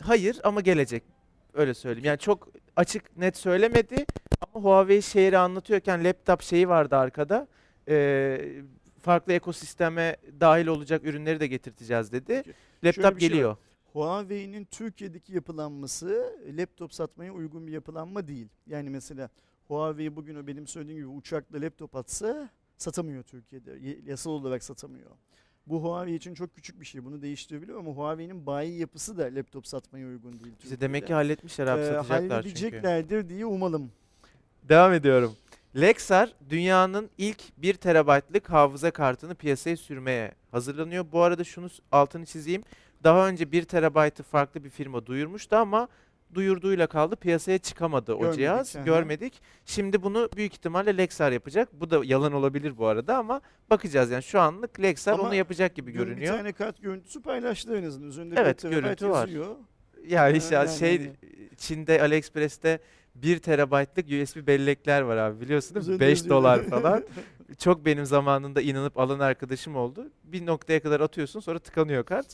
hayır 0.03 0.41
ama 0.45 0.61
gelecek. 0.61 1.03
Öyle 1.55 1.75
söyleyeyim. 1.75 2.05
Yani 2.05 2.19
çok 2.19 2.49
açık 2.77 3.17
net 3.17 3.37
söylemedi 3.37 4.07
ama 4.41 4.65
Huawei 4.65 5.03
şehri 5.03 5.39
anlatıyorken 5.39 6.05
laptop 6.05 6.43
şeyi 6.43 6.69
vardı 6.69 6.97
arkada. 6.97 7.49
Ee, 7.89 8.41
farklı 9.03 9.33
ekosisteme 9.33 10.17
dahil 10.41 10.67
olacak 10.67 11.05
ürünleri 11.05 11.41
de 11.41 11.47
getirteceğiz 11.47 12.13
dedi. 12.13 12.43
Peki, 12.45 13.03
Laptop 13.03 13.21
şey 13.21 13.47
var. 13.47 13.57
Huawei'nin 13.95 14.65
Türkiye'deki 14.65 15.35
yapılanması 15.35 16.37
laptop 16.59 16.95
satmaya 16.95 17.33
uygun 17.33 17.67
bir 17.67 17.73
yapılanma 17.73 18.29
değil. 18.29 18.49
Yani 18.67 18.91
mesela 18.91 19.31
Huawei 19.69 20.17
bugün 20.17 20.35
o 20.35 20.47
benim 20.47 20.67
söylediğim 20.67 20.99
gibi 21.01 21.09
uçakla 21.09 21.61
laptop 21.61 21.97
atsa 21.97 22.51
satamıyor 22.79 23.23
Türkiye'de. 23.23 23.79
Yasal 24.07 24.31
olarak 24.31 24.65
satamıyor. 24.65 25.11
Bu 25.67 25.83
Huawei 25.83 26.15
için 26.15 26.35
çok 26.35 26.55
küçük 26.55 26.81
bir 26.81 26.85
şey. 26.87 27.05
Bunu 27.05 27.23
değiştirebiliyor 27.23 27.79
ama 27.79 27.91
Huawei'nin 27.91 28.47
bayi 28.47 28.79
yapısı 28.79 29.19
da 29.19 29.23
laptop 29.23 29.67
satmaya 29.67 30.07
uygun 30.07 30.33
değil. 30.33 30.55
Türkiye'de. 30.55 30.81
demek 30.81 31.07
ki 31.07 31.15
halletmişler 31.15 31.67
abi 31.67 31.81
Ee, 31.81 31.85
satacaklar 31.85 32.19
çünkü. 32.21 32.35
halledeceklerdir 32.35 33.29
diye 33.29 33.47
umalım. 33.47 33.93
Devam 34.63 34.93
ediyorum. 34.93 35.33
Lexar 35.81 36.35
dünyanın 36.51 37.11
ilk 37.19 37.43
1 37.59 37.75
terabaytlık 37.75 38.51
hafıza 38.51 38.91
kartını 38.91 39.35
piyasaya 39.35 39.77
sürmeye 39.77 40.33
hazırlanıyor. 40.51 41.07
Bu 41.13 41.21
arada 41.21 41.45
şunu 41.45 41.69
altını 41.93 42.27
çizeyim. 42.27 42.63
Daha 43.05 43.29
önce 43.29 43.53
1 43.53 43.63
terabaytı 43.65 44.23
farklı 44.23 44.65
bir 44.65 44.71
firma 44.71 45.07
duyurmuştu 45.07 45.57
ama 45.57 45.89
duyurduğuyla 46.35 46.87
kaldı. 46.87 47.17
Piyasaya 47.17 47.59
çıkamadı 47.59 48.15
o 48.15 48.19
Görmedik, 48.21 48.39
cihaz. 48.39 48.75
hı. 48.75 48.79
Görmedik. 48.85 49.43
Şimdi 49.67 50.03
bunu 50.03 50.29
büyük 50.37 50.53
ihtimalle 50.53 50.97
Lexar 50.97 51.33
yapacak. 51.33 51.69
Bu 51.73 51.91
da 51.91 52.01
yalan 52.05 52.33
olabilir 52.33 52.79
bu 52.79 52.87
arada 52.87 53.17
ama 53.17 53.41
bakacağız 53.71 54.11
yani 54.11 54.23
şu 54.23 54.41
anlık 54.41 54.81
Lexar 54.83 55.13
Ama 55.13 55.23
onu 55.23 55.35
yapacak 55.35 55.75
gibi 55.75 55.87
Dün 55.95 56.01
Bir 56.01 56.07
görünüyor. 56.07 56.37
tane 56.37 56.53
kart 56.53 56.83
görüntüsü 56.83 57.23
paylaştı 57.23 57.77
en 57.79 57.83
azından. 57.85 58.09
Üzerinde 58.09 58.35
Evet, 58.39 58.63
görüntü 58.63 59.09
var. 59.11 59.21
yazıyor. 59.29 59.57
Ya 60.07 60.29
işte 60.31 60.55
yani 60.55 60.71
şey 60.79 60.99
hani- 60.99 61.13
Çin'de 61.57 62.03
AliExpress'te 62.03 62.79
1 63.15 63.39
terabaytlık 63.39 64.07
USB 64.07 64.47
bellekler 64.47 65.03
var 65.03 65.17
abi 65.17 65.41
biliyorsun 65.41 65.75
değil 65.75 65.87
mi? 65.87 65.95
Üzerinde 65.95 66.05
5 66.05 66.19
yazıyor. 66.19 66.37
dolar 66.37 66.63
falan. 66.71 67.05
Çok 67.59 67.85
benim 67.87 68.05
zamanında 68.07 68.61
inanıp 68.61 68.99
alan 68.99 69.19
arkadaşım 69.21 69.77
oldu. 69.77 70.11
Bir 70.25 70.47
noktaya 70.47 70.81
kadar 70.81 71.01
atıyorsun 71.01 71.41
sonra 71.41 71.59
tıkanıyor 71.59 72.05
kart. 72.05 72.27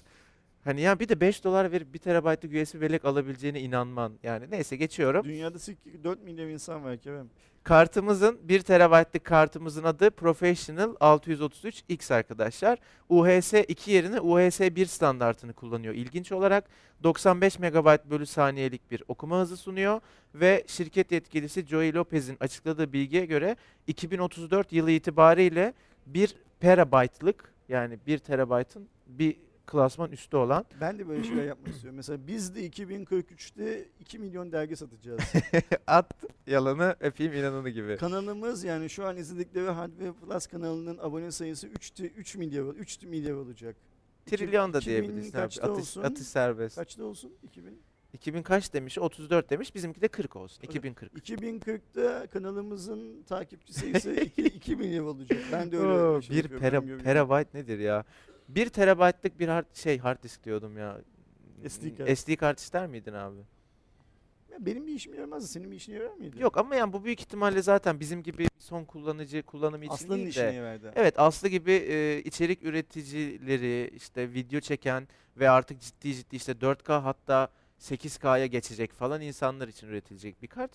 Hani 0.65 0.81
ya 0.81 1.01
bir 1.01 1.09
de 1.09 1.21
5 1.21 1.45
dolar 1.45 1.73
verip 1.73 1.95
1 1.95 1.99
terabaytlık 1.99 2.63
USB 2.63 2.81
bellek 2.81 3.05
alabileceğine 3.05 3.61
inanman. 3.61 4.13
Yani 4.23 4.47
neyse 4.51 4.77
geçiyorum. 4.77 5.25
Dünyada 5.25 5.59
sik- 5.59 6.05
4 6.05 6.23
milyon 6.23 6.49
insan 6.49 6.85
var 6.85 6.97
Kerem. 6.97 7.29
Kartımızın 7.63 8.39
1 8.43 8.61
terabaytlık 8.61 9.25
kartımızın 9.25 9.85
adı 9.85 10.11
Professional 10.11 10.95
633X 10.95 12.15
arkadaşlar. 12.15 12.79
UHS 13.09 13.55
2 13.69 13.91
yerine 13.91 14.21
UHS 14.21 14.61
1 14.61 14.87
standartını 14.87 15.53
kullanıyor. 15.53 15.95
İlginç 15.95 16.33
olarak 16.33 16.65
95 17.03 17.59
MB 17.59 18.11
bölü 18.11 18.27
saniyelik 18.27 18.91
bir 18.91 19.03
okuma 19.09 19.41
hızı 19.41 19.57
sunuyor 19.57 20.01
ve 20.35 20.65
şirket 20.67 21.13
yetkilisi 21.13 21.67
Joey 21.67 21.95
Lopez'in 21.95 22.37
açıkladığı 22.41 22.93
bilgiye 22.93 23.27
göre 23.27 23.57
2034 23.87 24.73
yılı 24.73 24.91
itibariyle 24.91 25.75
1 26.07 26.35
terabaytlık 26.61 27.55
yani 27.69 27.99
1 28.07 28.19
terabaytın 28.19 28.89
bir 29.07 29.37
klasman 29.71 30.13
üstü 30.13 30.37
olan 30.37 30.65
Ben 30.81 30.99
de 30.99 31.09
böyle 31.09 31.25
şeyler 31.25 31.45
yapmak 31.45 31.69
istiyorum. 31.69 31.97
Mesela 31.97 32.27
biz 32.27 32.55
de 32.55 32.69
2043'te 32.69 33.89
2 34.01 34.19
milyon 34.19 34.53
dergi 34.53 34.77
satacağız. 34.77 35.21
at 35.87 36.15
yalanı 36.47 36.97
öpeyim 37.01 37.33
inananı 37.33 37.71
gibi. 37.71 37.97
Kanalımız 37.97 38.65
yani 38.65 38.91
şu 38.91 39.07
an 39.07 39.17
izledikleri 39.17 39.71
Hardware 39.71 40.13
Plus 40.13 40.47
kanalının 40.47 40.99
abone 40.99 41.31
sayısı 41.31 41.67
3, 41.67 41.93
3 42.01 42.37
milyar 42.37 42.65
3 42.65 43.03
milyar 43.03 43.35
olacak. 43.35 43.77
Trilyon 44.27 44.73
da 44.73 44.79
2000 44.79 44.91
diyebilirsin 44.91 45.39
abi. 45.39 45.43
Atış, 45.43 45.61
olsun? 45.61 46.03
atış 46.03 46.27
serbest. 46.27 46.77
Kaçta 46.77 47.05
olsun? 47.05 47.33
2000. 47.43 47.79
2000 48.13 48.43
kaç 48.43 48.73
demiş? 48.73 48.99
34 48.99 49.51
demiş. 49.51 49.75
Bizimki 49.75 50.01
de 50.01 50.09
40 50.09 50.37
olsun. 50.37 50.63
Öyle. 50.63 50.71
2040. 50.71 51.13
2040'ta 51.13 52.27
kanalımızın 52.27 53.23
takipçi 53.23 53.75
sayısı 53.75 54.13
2, 54.21 54.43
2 54.43 54.77
milyar 54.77 55.03
olacak. 55.03 55.39
Ben 55.53 55.73
de 55.73 55.79
öyle 55.79 55.89
Oo, 55.89 56.23
şey 56.23 56.37
bir 56.37 56.49
pera, 56.49 56.83
perabayt 57.05 57.55
nedir 57.55 57.79
ya? 57.79 58.05
1 58.55 58.69
terabaytlık 58.69 59.41
bir 59.41 59.49
hard, 59.49 59.75
şey 59.75 59.99
hard 59.99 60.23
disk 60.23 60.45
diyordum 60.45 60.79
ya. 60.79 61.01
SD 61.69 61.97
kart. 61.97 62.19
SD 62.19 62.37
kart 62.37 62.59
ister 62.59 62.87
miydin 62.87 63.13
abi? 63.13 63.41
Ya 64.51 64.67
benim 64.67 64.87
bir 64.87 64.93
işime 64.93 65.17
yaramazdı. 65.17 65.49
Senin 65.49 65.71
bir 65.71 65.77
işine 65.77 65.95
yarar 65.95 66.15
mıydı? 66.15 66.41
Yok 66.41 66.57
ama 66.59 66.75
yani 66.75 66.93
bu 66.93 67.05
büyük 67.05 67.21
ihtimalle 67.21 67.63
zaten 67.63 68.01
bizim 68.01 68.23
gibi 68.23 68.47
son 68.59 68.85
kullanıcı 68.85 69.43
kullanımı 69.43 69.85
için 69.85 69.95
Aslanın 69.95 70.17
değil 70.17 70.29
işine 70.29 70.47
de. 70.47 70.53
yaradı. 70.53 70.93
Evet 70.97 71.19
Aslı 71.19 71.49
gibi 71.49 71.73
e, 71.73 72.19
içerik 72.25 72.63
üreticileri 72.63 73.91
işte 73.97 74.33
video 74.33 74.61
çeken 74.61 75.09
ve 75.37 75.51
artık 75.51 75.81
ciddi 75.81 76.15
ciddi 76.15 76.37
işte 76.37 76.53
4K 76.53 77.01
hatta 77.01 77.49
8K'ya 77.81 78.47
geçecek 78.47 78.93
falan 78.93 79.21
insanlar 79.21 79.69
için 79.69 79.87
üretilecek 79.87 80.43
bir 80.43 80.47
kart. 80.49 80.73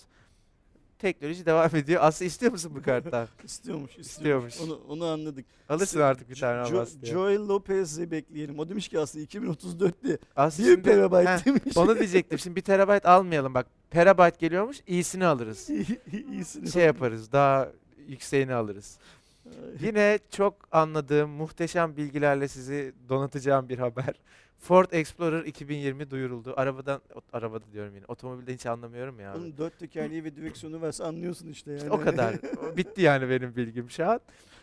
Teknoloji 0.99 1.45
devam 1.45 1.75
ediyor. 1.75 2.01
Aslı 2.03 2.25
istiyor 2.25 2.51
musun 2.51 2.71
bu 2.75 2.81
karttan? 2.81 3.27
İstiyormuş, 3.43 3.97
İstiyormuş. 3.97 4.53
istiyormuş. 4.53 4.79
Onu, 4.87 4.93
onu 4.93 5.05
anladık. 5.11 5.45
Alırsın 5.69 5.99
Se- 5.99 6.03
artık 6.03 6.29
bir 6.29 6.35
tane 6.35 6.69
Jo- 6.69 6.79
Aslı. 6.81 7.05
Joel 7.05 7.39
Lopez'i 7.47 8.11
bekleyelim. 8.11 8.59
O 8.59 8.69
demiş 8.69 8.87
ki 8.89 8.99
aslında 8.99 9.25
2034'te 9.25 10.17
Aslı 10.35 10.63
1 10.63 10.69
şimdi- 10.69 10.81
terabayt 10.83 11.27
Heh, 11.29 11.45
demiş. 11.45 11.77
Onu 11.77 11.99
diyecektim. 11.99 12.39
Şimdi 12.39 12.55
bir 12.55 12.61
terabayt 12.61 13.05
almayalım 13.05 13.53
bak. 13.53 13.67
Perabayt 13.89 14.39
geliyormuş. 14.39 14.77
iyisini 14.87 15.25
alırız. 15.25 15.69
İyisini. 16.31 16.71
Şey 16.71 16.85
yaparız. 16.85 17.31
Daha 17.31 17.69
yükseğini 18.07 18.53
alırız. 18.53 18.97
Yine 19.81 20.19
çok 20.31 20.55
anladığım 20.71 21.29
muhteşem 21.29 21.97
bilgilerle 21.97 22.47
sizi 22.47 22.93
donatacağım 23.09 23.69
bir 23.69 23.77
haber. 23.79 24.15
Ford 24.59 24.91
Explorer 24.91 25.45
2020 25.45 26.11
duyuruldu. 26.11 26.53
Arabadan 26.57 27.01
arabada 27.33 27.71
diyorum 27.73 27.95
yine. 27.95 28.05
Otomobilden 28.07 28.53
hiç 28.53 28.65
anlamıyorum 28.65 29.19
ya. 29.19 29.35
Onun 29.35 29.57
dört 29.57 29.79
tekerleği 29.79 30.23
ve 30.23 30.35
direksiyonu 30.35 30.81
varsa 30.81 31.05
anlıyorsun 31.05 31.47
işte 31.49 31.71
yani. 31.71 31.89
O 31.91 32.01
kadar. 32.01 32.35
Bitti 32.77 33.01
yani 33.01 33.29
benim 33.29 33.55
bilgim 33.55 33.89
şu 33.89 34.09
an. 34.09 34.19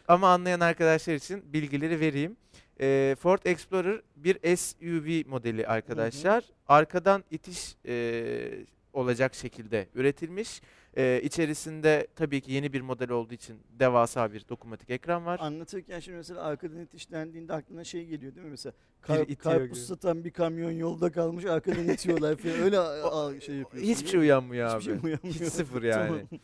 Ama 0.09 0.33
anlayan 0.33 0.61
arkadaşlar 0.61 1.15
için 1.15 1.53
bilgileri 1.53 2.01
vereyim. 2.01 2.37
Ee, 2.81 3.17
Ford 3.21 3.41
Explorer 3.45 4.01
bir 4.17 4.57
SUV 4.57 5.31
modeli 5.31 5.67
arkadaşlar. 5.67 6.45
Arkadan 6.69 7.25
itiş 7.31 7.77
e, 7.87 8.65
olacak 8.93 9.35
şekilde 9.35 9.89
üretilmiş. 9.95 10.63
Ee, 10.97 11.21
içerisinde 11.25 12.07
tabii 12.17 12.41
ki 12.41 12.53
yeni 12.53 12.73
bir 12.73 12.81
model 12.81 13.11
olduğu 13.11 13.35
için 13.35 13.59
devasa 13.79 14.33
bir 14.33 14.45
dokunmatik 14.49 14.91
ekran 14.91 15.27
var. 15.27 15.39
Anlatırken 15.43 16.01
şimdi 16.01 16.17
mesela 16.17 16.43
arkadan 16.43 16.81
itişlendiğinde 16.81 17.53
aklına 17.53 17.85
şey 17.85 18.07
geliyor 18.07 18.35
değil 18.35 18.47
mi? 18.47 18.51
Mesela 18.51 18.73
kar, 19.01 19.19
itiyor 19.19 19.39
karpuz 19.39 19.79
gibi. 19.79 19.87
satan 19.87 20.25
bir 20.25 20.31
kamyon 20.31 20.71
yolda 20.71 21.13
kalmış 21.13 21.45
arkadan 21.45 21.89
itiyorlar 21.89 22.37
falan. 22.37 22.55
Öyle 22.61 22.79
a- 22.79 23.27
a- 23.27 23.41
şey 23.41 23.55
yapıyorsun. 23.57 23.91
Hiçbir 23.91 24.09
şey 24.09 24.21
uyanmıyor 24.21 24.69
abi. 24.69 24.81
Hiçbir 24.81 24.85
şey 24.85 24.93
uyanmıyor. 25.11 25.35
Hiç 25.35 25.53
sıfır 25.53 25.83
yani. 25.83 26.09
Tamam. 26.31 26.41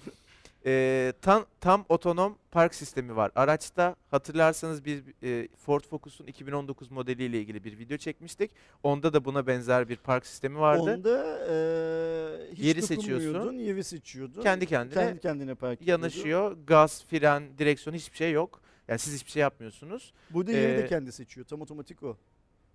Ee, 0.66 1.12
tam, 1.22 1.46
tam 1.60 1.84
otonom 1.88 2.38
park 2.50 2.74
sistemi 2.74 3.16
var. 3.16 3.30
Araçta 3.34 3.96
hatırlarsanız 4.10 4.84
biz 4.84 5.02
e, 5.22 5.48
Ford 5.56 5.84
Focus'un 5.84 6.26
2019 6.26 6.90
modeliyle 6.90 7.38
ilgili 7.40 7.64
bir 7.64 7.78
video 7.78 7.96
çekmiştik. 7.96 8.50
Onda 8.82 9.12
da 9.12 9.24
buna 9.24 9.46
benzer 9.46 9.88
bir 9.88 9.96
park 9.96 10.26
sistemi 10.26 10.58
vardı. 10.58 10.82
Onda 10.82 11.38
eee 11.48 12.52
hiç 12.52 12.64
Yeri 12.64 12.82
seçiyorsun. 12.82 13.52
Yeri 13.52 13.84
seçiyordun. 13.84 14.42
Kendi 14.42 14.66
kendine 14.66 14.94
Kendi 14.94 15.20
kendine 15.20 15.54
park 15.54 15.82
ediyordu. 15.82 16.02
Yanaşıyor. 16.02 16.56
Gaz, 16.66 17.04
fren, 17.04 17.58
direksiyon 17.58 17.94
hiçbir 17.96 18.16
şey 18.16 18.32
yok. 18.32 18.60
Yani 18.88 18.98
siz 18.98 19.14
hiçbir 19.14 19.30
şey 19.30 19.40
yapmıyorsunuz. 19.40 20.12
Burada 20.30 20.52
yeri 20.52 20.78
de 20.78 20.82
Ee, 20.84 20.86
kendi 20.88 21.12
seçiyor. 21.12 21.46
Tam 21.46 21.60
otomatik 21.60 22.02
o. 22.02 22.16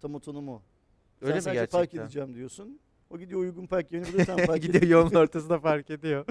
Tam 0.01 0.15
otonom 0.15 0.49
o. 0.49 0.61
Öyle 1.21 1.31
Sen 1.31 1.35
mi 1.35 1.41
sadece 1.41 1.59
gerçekten? 1.59 1.79
park 1.79 1.93
edeceğim 1.93 2.35
diyorsun. 2.35 2.79
O 3.09 3.17
gidiyor 3.17 3.39
uygun 3.41 3.65
park 3.65 3.91
yerine 3.91 4.07
burada 4.13 4.25
tam 4.25 4.37
park 4.45 4.61
Gidiyor 4.61 4.83
yolun 4.83 5.15
ortasında 5.15 5.59
fark 5.59 5.89
ediyor. 5.89 6.25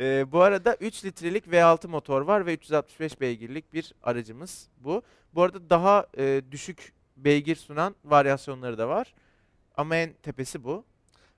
Ee, 0.00 0.32
bu 0.32 0.40
arada 0.42 0.76
3 0.80 1.04
litrelik 1.04 1.46
V6 1.46 1.88
motor 1.88 2.22
var 2.22 2.46
ve 2.46 2.54
365 2.54 3.20
beygirlik 3.20 3.72
bir 3.72 3.94
aracımız 4.02 4.68
bu. 4.80 5.02
Bu 5.34 5.42
arada 5.42 5.70
daha 5.70 6.06
e, 6.18 6.42
düşük 6.50 6.92
beygir 7.16 7.56
sunan 7.56 7.94
varyasyonları 8.04 8.78
da 8.78 8.88
var. 8.88 9.14
Ama 9.76 9.96
en 9.96 10.12
tepesi 10.12 10.64
bu. 10.64 10.84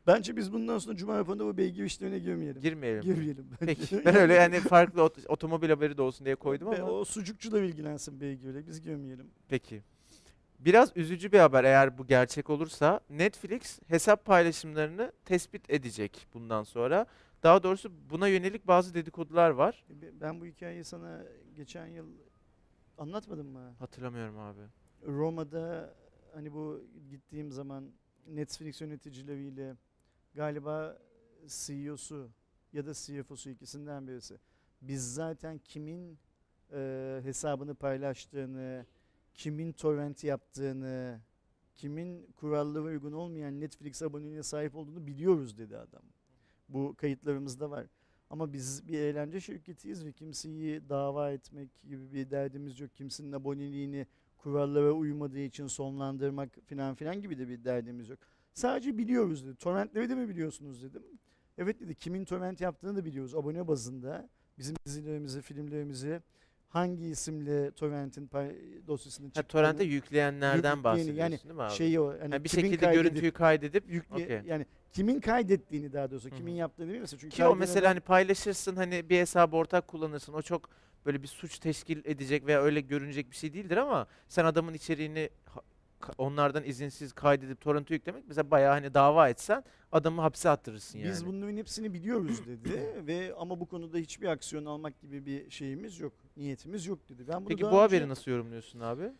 Bence 0.06 0.36
biz 0.36 0.52
bundan 0.52 0.78
sonra 0.78 0.96
Cuma 0.96 1.18
raporunda 1.18 1.44
bu 1.46 1.56
beygir 1.56 1.84
işlerine 1.84 2.18
girmeyelim. 2.18 2.62
Girmeyelim. 2.62 3.02
Girmeyelim 3.02 3.46
bence. 3.60 3.74
Peki. 3.74 4.04
Ben 4.04 4.16
öyle 4.16 4.34
yani 4.34 4.60
farklı 4.60 5.00
ot- 5.02 5.26
otomobil 5.28 5.68
haberi 5.70 5.96
de 5.96 6.02
olsun 6.02 6.24
diye 6.24 6.34
koydum 6.34 6.68
ama. 6.68 6.84
o 6.90 7.04
sucukçu 7.04 7.52
da 7.52 7.60
ilgilensin 7.60 8.20
beygirle. 8.20 8.66
Biz 8.66 8.80
girmeyelim. 8.80 9.26
Peki. 9.48 9.82
Biraz 10.58 10.96
üzücü 10.96 11.32
bir 11.32 11.38
haber 11.38 11.64
eğer 11.64 11.98
bu 11.98 12.06
gerçek 12.06 12.50
olursa. 12.50 13.00
Netflix 13.10 13.78
hesap 13.86 14.24
paylaşımlarını 14.24 15.12
tespit 15.24 15.70
edecek 15.70 16.26
bundan 16.34 16.62
sonra. 16.62 17.06
Daha 17.42 17.62
doğrusu 17.62 17.92
buna 18.10 18.28
yönelik 18.28 18.66
bazı 18.66 18.94
dedikodular 18.94 19.50
var. 19.50 19.84
E, 19.90 20.02
be- 20.02 20.20
Ben 20.20 20.40
bu 20.40 20.46
hikayeyi 20.46 20.84
sana 20.84 21.22
geçen 21.56 21.86
yıl 21.86 22.06
anlatmadım 22.98 23.46
mı? 23.48 23.74
Hatırlamıyorum 23.78 24.38
abi. 24.38 24.60
Roma'da 25.06 25.94
hani 26.34 26.52
bu 26.52 26.84
gittiğim 27.10 27.52
zaman 27.52 27.92
Netflix 28.26 28.80
yöneticileriyle 28.80 29.76
galiba 30.34 30.98
CEO'su 31.46 32.30
ya 32.72 32.86
da 32.86 32.94
CFO'su 32.94 33.50
ikisinden 33.50 34.06
birisi. 34.08 34.38
Biz 34.82 35.14
zaten 35.14 35.58
kimin 35.58 36.18
e, 36.72 37.20
hesabını 37.22 37.74
paylaştığını, 37.74 38.86
kimin 39.34 39.72
torrent 39.72 40.24
yaptığını, 40.24 41.20
kimin 41.74 42.26
kurallara 42.32 42.82
uygun 42.84 43.12
olmayan 43.12 43.60
Netflix 43.60 44.02
aboneliğine 44.02 44.42
sahip 44.42 44.74
olduğunu 44.76 45.06
biliyoruz 45.06 45.58
dedi 45.58 45.76
adam. 45.76 46.02
Bu 46.72 46.94
kayıtlarımızda 46.96 47.70
var. 47.70 47.86
Ama 48.30 48.52
biz 48.52 48.88
bir 48.88 48.98
eğlence 48.98 49.40
şirketiyiz 49.40 50.04
ve 50.04 50.12
kimseyi 50.12 50.88
dava 50.88 51.30
etmek 51.30 51.68
gibi 51.82 52.12
bir 52.12 52.30
derdimiz 52.30 52.80
yok. 52.80 52.94
Kimsenin 52.94 53.32
aboneliğini 53.32 54.06
kurallara 54.36 54.92
uymadığı 54.92 55.40
için 55.40 55.66
sonlandırmak 55.66 56.58
filan 56.66 56.94
filan 56.94 57.20
gibi 57.20 57.38
de 57.38 57.48
bir 57.48 57.64
derdimiz 57.64 58.08
yok. 58.08 58.18
Sadece 58.54 58.98
biliyoruz 58.98 59.46
dedi. 59.46 59.56
Torrentleri 59.56 60.08
de 60.08 60.14
mi 60.14 60.28
biliyorsunuz 60.28 60.82
dedim. 60.82 61.02
Evet 61.58 61.80
dedi. 61.80 61.94
Kimin 61.94 62.24
torrent 62.24 62.60
yaptığını 62.60 62.96
da 62.96 63.04
biliyoruz 63.04 63.34
abone 63.34 63.68
bazında. 63.68 64.28
Bizim 64.58 64.76
dizilerimizi, 64.86 65.42
filmlerimizi 65.42 66.22
hangi 66.70 67.06
isimle 67.06 67.70
torrentin 67.70 68.30
dosyasını 68.86 69.26
Ha, 69.26 69.32
çıktığını. 69.32 69.46
torrente 69.62 69.84
yükleyenlerden 69.84 70.56
Yükleyeni, 70.56 70.84
bahsediyorsun 70.84 71.18
yani 71.20 71.38
değil 71.44 71.54
mi 71.54 71.62
abi? 71.62 71.74
şeyi 71.74 72.00
o 72.00 72.20
hani 72.20 72.34
Ha, 72.34 72.44
bir 72.44 72.48
şekilde 72.48 72.76
kaydedip- 72.76 72.92
görüntüyü 73.02 73.30
kaydedip 73.32 73.90
yükle 73.90 74.24
okey. 74.24 74.40
yani 74.46 74.66
kimin 74.92 75.20
kaydettiğini 75.20 75.92
daha 75.92 76.10
doğrusu 76.10 76.30
Hı 76.30 76.34
kimin 76.36 76.52
yaptığını 76.52 76.88
değil 76.88 77.00
mesela 77.00 77.20
çünkü 77.20 77.36
Ki 77.36 77.44
o 77.44 77.56
mesela 77.56 77.90
hani 77.90 78.00
paylaşırsın 78.00 78.76
hani 78.76 79.08
bir 79.08 79.18
hesabı 79.18 79.56
ortak 79.56 79.88
kullanırsın. 79.88 80.32
O 80.32 80.42
çok 80.42 80.68
böyle 81.06 81.22
bir 81.22 81.28
suç 81.28 81.58
teşkil 81.58 82.00
edecek 82.04 82.46
veya 82.46 82.62
öyle 82.62 82.80
görünecek 82.80 83.30
bir 83.30 83.36
şey 83.36 83.52
değildir 83.52 83.76
ama 83.76 84.06
sen 84.28 84.44
adamın 84.44 84.74
içeriğini 84.74 85.30
ha- 85.44 85.60
onlardan 86.18 86.64
izinsiz 86.64 87.12
kaydedip 87.12 87.60
torrent'e 87.60 87.94
yüklemek 87.94 88.24
mesela 88.28 88.50
bayağı 88.50 88.72
hani 88.72 88.94
dava 88.94 89.28
etsen 89.28 89.64
adamı 89.92 90.20
hapse 90.20 90.48
attırırsın 90.48 90.98
yani. 90.98 91.10
Biz 91.10 91.26
bunların 91.26 91.56
hepsini 91.56 91.94
biliyoruz 91.94 92.40
dedi 92.46 93.06
ve 93.06 93.34
ama 93.38 93.60
bu 93.60 93.66
konuda 93.66 93.98
hiçbir 93.98 94.26
aksiyon 94.26 94.64
almak 94.64 95.00
gibi 95.00 95.26
bir 95.26 95.50
şeyimiz 95.50 96.00
yok. 96.00 96.12
Niyetimiz 96.36 96.86
yok 96.86 97.08
dedi. 97.08 97.28
Ben 97.28 97.40
bunu 97.40 97.48
Peki 97.48 97.62
bu 97.62 97.66
önce- 97.66 97.76
haberi 97.76 98.08
nasıl 98.08 98.30
yorumluyorsun 98.30 98.80
abi? 98.80 99.12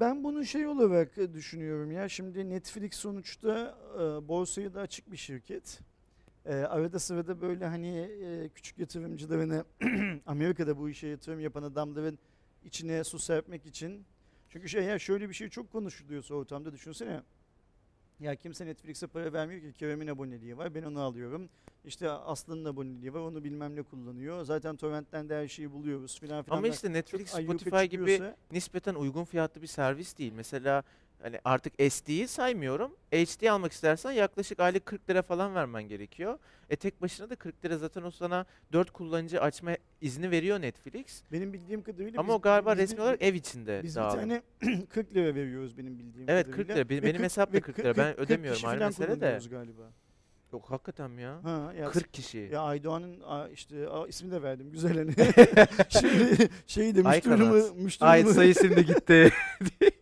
Ben 0.00 0.24
bunu 0.24 0.44
şey 0.44 0.66
olarak 0.66 1.16
düşünüyorum 1.34 1.92
ya. 1.92 2.08
Şimdi 2.08 2.50
Netflix 2.50 2.94
sonuçta 2.94 3.78
e, 3.94 4.28
borsaya 4.28 4.74
da 4.74 4.80
açık 4.80 5.12
bir 5.12 5.16
şirket. 5.16 5.80
E, 6.44 6.54
arada 6.54 6.98
sırada 6.98 7.40
böyle 7.40 7.66
hani 7.66 7.98
e, 7.98 8.48
küçük 8.48 8.78
yatırımcılarını 8.78 9.64
Amerika'da 10.26 10.78
bu 10.78 10.88
işe 10.88 11.06
yatırım 11.06 11.40
yapan 11.40 11.62
adamların 11.62 12.18
içine 12.64 13.04
su 13.04 13.18
serpmek 13.18 13.66
için. 13.66 14.06
Çünkü 14.56 14.68
şey 14.68 14.84
ya 14.84 14.98
şöyle 14.98 15.28
bir 15.28 15.34
şey 15.34 15.48
çok 15.48 15.72
konuşuluyorsa 15.72 16.34
ortamda 16.34 16.72
düşünsene. 16.72 17.22
Ya 18.20 18.36
kimse 18.36 18.66
Netflix'e 18.66 19.06
para 19.06 19.32
vermiyor 19.32 19.60
ki 19.60 19.72
Kerem'in 19.72 20.06
aboneliği 20.06 20.56
var 20.56 20.74
ben 20.74 20.82
onu 20.82 21.00
alıyorum. 21.00 21.48
İşte 21.84 22.10
Aslı'nın 22.10 22.64
aboneliği 22.64 23.14
var 23.14 23.20
onu 23.20 23.44
bilmem 23.44 23.76
ne 23.76 23.82
kullanıyor. 23.82 24.44
Zaten 24.44 24.76
torrentten 24.76 25.28
de 25.28 25.34
her 25.34 25.48
şeyi 25.48 25.72
buluyoruz 25.72 26.20
filan 26.20 26.42
filan. 26.42 26.56
Ama 26.56 26.68
işte 26.68 26.92
Netflix, 26.92 27.30
Spotify 27.30 27.84
gibi 27.84 28.22
nispeten 28.52 28.94
uygun 28.94 29.24
fiyatlı 29.24 29.62
bir 29.62 29.66
servis 29.66 30.18
değil. 30.18 30.32
Mesela 30.36 30.82
hani 31.22 31.38
artık 31.44 31.72
SD'yi 31.92 32.28
saymıyorum. 32.28 32.90
HD 33.12 33.46
almak 33.46 33.72
istersen 33.72 34.10
yaklaşık 34.12 34.60
aylık 34.60 34.86
40 34.86 35.10
lira 35.10 35.22
falan 35.22 35.54
vermen 35.54 35.82
gerekiyor. 35.88 36.38
E 36.70 36.76
tek 36.76 37.02
başına 37.02 37.30
da 37.30 37.36
40 37.36 37.64
lira 37.64 37.78
zaten 37.78 38.02
o 38.02 38.10
sana 38.10 38.46
4 38.72 38.90
kullanıcı 38.90 39.40
açma 39.40 39.70
izni 40.00 40.30
veriyor 40.30 40.60
Netflix. 40.60 41.22
Benim 41.32 41.52
bildiğim 41.52 41.82
kadarıyla 41.82 42.20
Ama 42.20 42.28
biz- 42.28 42.34
o 42.36 42.40
galiba 42.40 42.72
biz- 42.72 42.78
resmi 42.78 43.00
olarak 43.02 43.22
ev 43.22 43.34
içinde 43.34 43.80
Biz 43.82 43.96
bir 43.96 44.00
dağılım. 44.00 44.20
tane 44.20 44.42
40 44.88 45.14
lira 45.14 45.34
veriyoruz 45.34 45.78
benim 45.78 45.98
bildiğim 45.98 46.30
Evet, 46.30 46.46
kadarıyla. 46.46 46.74
40 46.74 46.76
lira. 46.78 46.88
Benim- 46.88 47.04
benim 47.04 47.22
hesap 47.22 47.48
da 47.52 47.56
ve 47.56 47.60
40 47.60 47.78
lira. 47.78 47.96
Ben 47.96 48.10
40 48.16 48.18
ödemiyorum, 48.18 48.62
ayrı 48.68 48.80
mesele 48.80 49.20
de. 49.20 49.38
galiba. 49.50 49.82
Yok 50.52 50.70
hakikaten 50.70 51.10
mi 51.10 51.22
ya? 51.22 51.44
Ha, 51.44 51.72
ya, 51.78 51.90
40 51.90 52.12
kişi. 52.12 52.48
Ya 52.52 52.60
Aydoğan'ın 52.62 53.22
işte 53.52 53.88
a, 53.88 54.06
ismini 54.08 54.32
de 54.32 54.42
verdim 54.42 54.70
güzel 54.72 54.96
hani. 54.96 55.14
Şimdi 55.88 56.48
şeyi 56.66 56.94
de 56.94 57.08
Ay 57.08 57.16
müşteri, 57.16 57.34
kanat. 57.38 57.46
numara, 57.54 57.72
müşteri, 57.74 58.08
Ait 58.08 58.24
numara- 58.26 58.34
sayı 58.34 58.54
şimdi 58.54 58.86
gitti. 58.86 59.32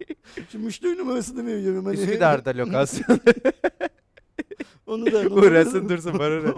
şimdi 0.55 0.67
müşteri 0.67 0.99
numarasını 0.99 1.47
veriyorum. 1.47 1.85
Hani. 1.85 1.97
Üsküdar'da 1.97 2.51
lokasyon. 2.51 3.21
Onu 4.87 5.07
da 5.13 5.19
Uğrasın 5.35 5.89
dursun 5.89 6.19
bana 6.19 6.41
ne? 6.41 6.53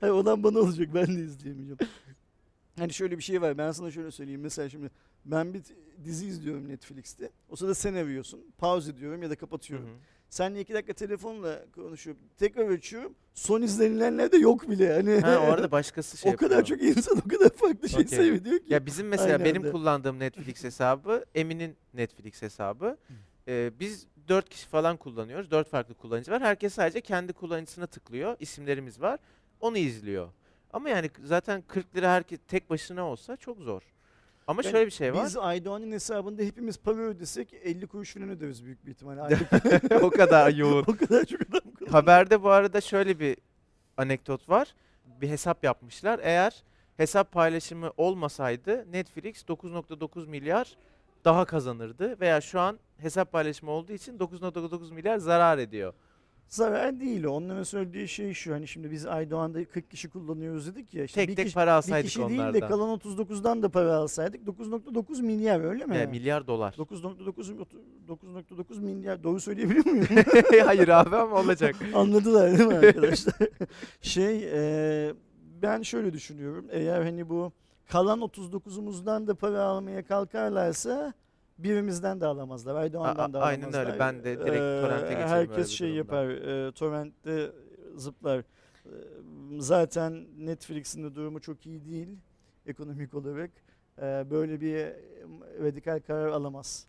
Hayır 0.00 0.12
olan 0.12 0.42
bana 0.42 0.58
olacak 0.58 0.88
ben 0.94 1.06
de 1.06 1.20
izleyemeyeceğim. 1.20 1.78
Hani 2.78 2.92
şöyle 2.92 3.18
bir 3.18 3.22
şey 3.22 3.42
var 3.42 3.58
ben 3.58 3.72
sana 3.72 3.90
şöyle 3.90 4.10
söyleyeyim 4.10 4.40
mesela 4.40 4.68
şimdi 4.68 4.90
ben 5.24 5.54
bir 5.54 5.62
dizi 6.04 6.26
izliyorum 6.26 6.68
Netflix'te. 6.68 7.30
O 7.48 7.56
sırada 7.56 7.74
sen 7.74 7.94
arıyorsun. 7.94 8.40
Pause 8.58 8.90
ediyorum 8.90 9.22
ya 9.22 9.30
da 9.30 9.36
kapatıyorum. 9.36 9.86
hı. 9.86 9.92
Seninle 10.30 10.60
iki 10.60 10.74
dakika 10.74 10.92
telefonla 10.92 11.64
konuşuyorum. 11.74 12.22
Tekrar 12.38 12.68
açıyorum. 12.70 13.14
Son 13.34 13.62
izlenilenler 13.62 14.32
de 14.32 14.36
yok 14.36 14.70
bile. 14.70 14.92
Hani 14.94 15.20
ha 15.20 15.38
o 15.48 15.52
arada 15.52 15.70
başkası 15.70 16.16
şey 16.18 16.32
o 16.32 16.36
kadar 16.36 16.56
yapıyor. 16.56 16.78
çok 16.78 16.88
insan 16.96 17.18
o 17.26 17.28
kadar 17.28 17.48
farklı 17.50 17.88
şey 17.88 18.02
Okey. 18.04 18.18
seyrediyor 18.18 18.58
ki. 18.58 18.64
Ya 18.72 18.86
bizim 18.86 19.08
mesela 19.08 19.32
Aynı 19.34 19.44
benim 19.44 19.62
anda. 19.62 19.72
kullandığım 19.72 20.18
Netflix 20.18 20.64
hesabı 20.64 21.24
Emin'in 21.34 21.76
Netflix 21.94 22.42
hesabı. 22.42 22.96
Ee, 23.48 23.70
biz 23.80 24.06
dört 24.28 24.48
kişi 24.48 24.68
falan 24.68 24.96
kullanıyoruz. 24.96 25.50
Dört 25.50 25.68
farklı 25.68 25.94
kullanıcı 25.94 26.30
var. 26.32 26.42
Herkes 26.42 26.74
sadece 26.74 27.00
kendi 27.00 27.32
kullanıcısına 27.32 27.86
tıklıyor. 27.86 28.36
İsimlerimiz 28.40 29.00
var. 29.00 29.20
Onu 29.60 29.78
izliyor. 29.78 30.28
Ama 30.72 30.88
yani 30.88 31.10
zaten 31.24 31.62
40 31.68 31.96
lira 31.96 32.12
herkes 32.12 32.38
tek 32.48 32.70
başına 32.70 33.04
olsa 33.04 33.36
çok 33.36 33.58
zor. 33.60 33.82
Ama 34.46 34.62
Yani 34.64 34.72
şöyle 34.72 34.86
bir 34.86 34.90
şey 34.90 35.14
var. 35.14 35.24
Biz 35.24 35.36
Aydoğan'ın 35.36 35.92
hesabında 35.92 36.42
hepimiz 36.42 36.78
para 36.78 37.00
ödesek 37.00 37.54
50 37.64 37.86
kuruş 37.86 38.14
falan 38.14 38.28
öderiz 38.28 38.64
büyük 38.64 38.86
bir 38.86 38.90
ihtimalle. 38.90 39.20
Aylık. 39.22 40.02
o 40.02 40.10
kadar 40.10 40.50
yoğun. 40.54 40.82
o 40.88 40.96
kadar 40.96 41.24
çok 41.24 41.40
adam. 41.40 41.60
Haberde 41.90 42.42
bu 42.42 42.50
arada 42.50 42.80
şöyle 42.80 43.18
bir 43.20 43.36
anekdot 43.96 44.48
var. 44.48 44.74
Bir 45.20 45.28
hesap 45.28 45.64
yapmışlar. 45.64 46.20
Eğer 46.22 46.62
hesap 46.96 47.32
paylaşımı 47.32 47.92
olmasaydı 47.96 48.92
Netflix 48.92 49.42
9.9 49.42 50.26
milyar 50.28 50.76
daha 51.24 51.44
kazanırdı 51.44 52.20
veya 52.20 52.40
şu 52.40 52.60
an 52.60 52.78
hesap 52.98 53.32
paylaşımı 53.32 53.70
olduğu 53.70 53.92
için 53.92 54.18
9.9 54.18 54.92
milyar 54.92 55.18
zarar 55.18 55.58
ediyor. 55.58 55.92
Zarar 56.48 57.00
değil 57.00 57.24
o. 57.24 57.30
Onların 57.30 57.62
söylediği 57.62 58.08
şey 58.08 58.34
şu. 58.34 58.54
Hani 58.54 58.68
şimdi 58.68 58.90
biz 58.90 59.06
Aydoğan'da 59.06 59.64
40 59.64 59.90
kişi 59.90 60.08
kullanıyoruz 60.10 60.66
dedik 60.66 60.94
ya. 60.94 61.04
Işte 61.04 61.20
Tek 61.20 61.28
bir 61.28 61.36
tek 61.36 61.44
kişi, 61.44 61.54
para 61.54 61.70
bir 61.70 61.76
alsaydık 61.76 62.06
kişi 62.06 62.18
değil 62.28 62.40
onlardan. 62.40 62.54
de 62.62 62.66
kalan 62.66 62.98
39'dan 62.98 63.62
da 63.62 63.68
para 63.68 63.94
alsaydık 63.96 64.46
9.9 64.46 65.22
milyar 65.22 65.60
öyle 65.60 65.86
mi? 65.86 65.96
E, 65.96 66.06
milyar 66.06 66.46
dolar. 66.46 66.72
9.9 66.72 67.66
9.9 68.08 68.80
milyar 68.80 69.22
doğru 69.22 69.40
söyleyebiliyor 69.40 69.86
muyum? 69.86 70.06
Hayır 70.64 70.88
abi 70.88 71.16
ama 71.16 71.36
olacak. 71.40 71.76
Anladılar 71.94 72.58
değil 72.58 72.68
mi 72.68 72.74
arkadaşlar? 72.74 73.34
şey 74.00 74.48
e, 74.52 75.14
ben 75.62 75.82
şöyle 75.82 76.12
düşünüyorum. 76.12 76.66
Eğer 76.70 77.02
hani 77.02 77.28
bu 77.28 77.52
kalan 77.88 78.20
39'umuzdan 78.20 79.26
da 79.26 79.34
para 79.34 79.62
almaya 79.62 80.02
kalkarlarsa 80.04 81.12
birimizden 81.58 82.20
de 82.20 82.26
alamazlar. 82.26 82.74
Aydoğan'dan 82.74 83.30
A- 83.30 83.32
da 83.32 83.40
aynen 83.42 83.62
alamazlar. 83.62 83.86
öyle. 83.86 83.98
Ben 83.98 84.18
de 84.24 84.38
direkt 84.38 84.46
Ee, 84.54 84.80
torrente 84.82 85.08
geçerim 85.08 85.28
Herkes 85.28 85.68
şey 85.70 85.90
yapar. 85.90 86.28
E, 86.28 86.72
torrentte 86.72 87.52
zıplar. 87.96 88.38
E, 88.38 88.44
zaten 89.58 90.26
Netflix'in 90.38 91.04
de 91.04 91.14
durumu 91.14 91.40
çok 91.40 91.66
iyi 91.66 91.84
değil 91.84 92.08
ekonomik 92.66 93.14
olarak. 93.14 93.50
E, 93.98 94.02
böyle 94.30 94.60
bir 94.60 94.74
e, 94.76 94.96
radikal 95.62 96.00
karar 96.06 96.26
alamaz. 96.28 96.86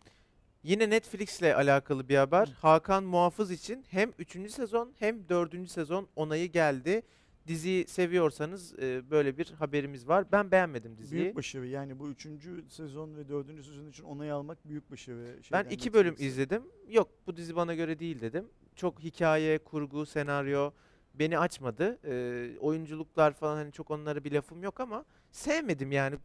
Yine 0.62 0.90
Netflix'le 0.90 1.42
alakalı 1.42 2.08
bir 2.08 2.16
haber. 2.16 2.48
Hakan 2.60 3.04
Muhafız 3.04 3.50
için 3.50 3.84
hem 3.88 4.10
3. 4.18 4.50
sezon 4.52 4.92
hem 4.98 5.28
4. 5.28 5.70
sezon 5.70 6.08
onayı 6.16 6.52
geldi. 6.52 7.02
Diziyi 7.46 7.86
seviyorsanız 7.88 8.78
e, 8.78 9.10
böyle 9.10 9.38
bir 9.38 9.50
haberimiz 9.50 10.08
var. 10.08 10.32
Ben 10.32 10.50
beğenmedim 10.50 10.98
diziyi. 10.98 11.22
Büyük 11.22 11.36
başarı. 11.36 11.66
Yani 11.66 11.98
bu 11.98 12.08
üçüncü 12.08 12.64
sezon 12.68 13.16
ve 13.16 13.28
dördüncü 13.28 13.64
sezon 13.64 13.88
için 13.88 14.04
onay 14.04 14.30
almak 14.30 14.68
büyük 14.68 14.90
başarı. 14.90 15.38
Ben 15.52 15.64
iki 15.64 15.92
bölüm 15.92 16.14
izledim. 16.18 16.62
Yok 16.88 17.08
bu 17.26 17.36
dizi 17.36 17.56
bana 17.56 17.74
göre 17.74 17.98
değil 17.98 18.20
dedim. 18.20 18.48
Çok 18.76 19.00
hikaye, 19.00 19.58
kurgu, 19.58 20.06
senaryo 20.06 20.70
beni 21.14 21.38
açmadı. 21.38 21.98
Ee, 22.04 22.58
oyunculuklar 22.60 23.32
falan 23.32 23.56
hani 23.56 23.72
çok 23.72 23.90
onlara 23.90 24.24
bir 24.24 24.32
lafım 24.32 24.62
yok 24.62 24.80
ama 24.80 25.04
sevmedim 25.30 25.92
yani. 25.92 26.16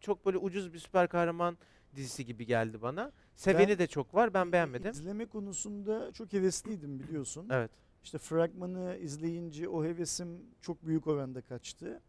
Çok 0.00 0.26
böyle 0.26 0.38
ucuz 0.38 0.72
bir 0.72 0.78
süper 0.78 1.08
kahraman 1.08 1.58
dizisi 1.96 2.24
gibi 2.24 2.46
geldi 2.46 2.82
bana. 2.82 3.12
Seveni 3.34 3.68
Ben- 3.68 3.78
de 3.78 3.86
çok 3.86 4.14
var. 4.14 4.34
Ben 4.34 4.52
beğenmedim. 4.52 4.90
İzleme 4.90 5.26
konusunda 5.26 6.12
çok 6.12 6.32
hevesliydim 6.32 7.00
biliyorsun. 7.00 7.48
Evet. 7.50 7.70
İşte 8.04 8.18
fragmanı 8.18 8.96
izleyince 8.96 9.68
o 9.68 9.84
hevesim 9.84 10.28
çok 10.60 10.86
büyük 10.86 11.06
oranda 11.06 11.40
kaçtı. 11.40 12.00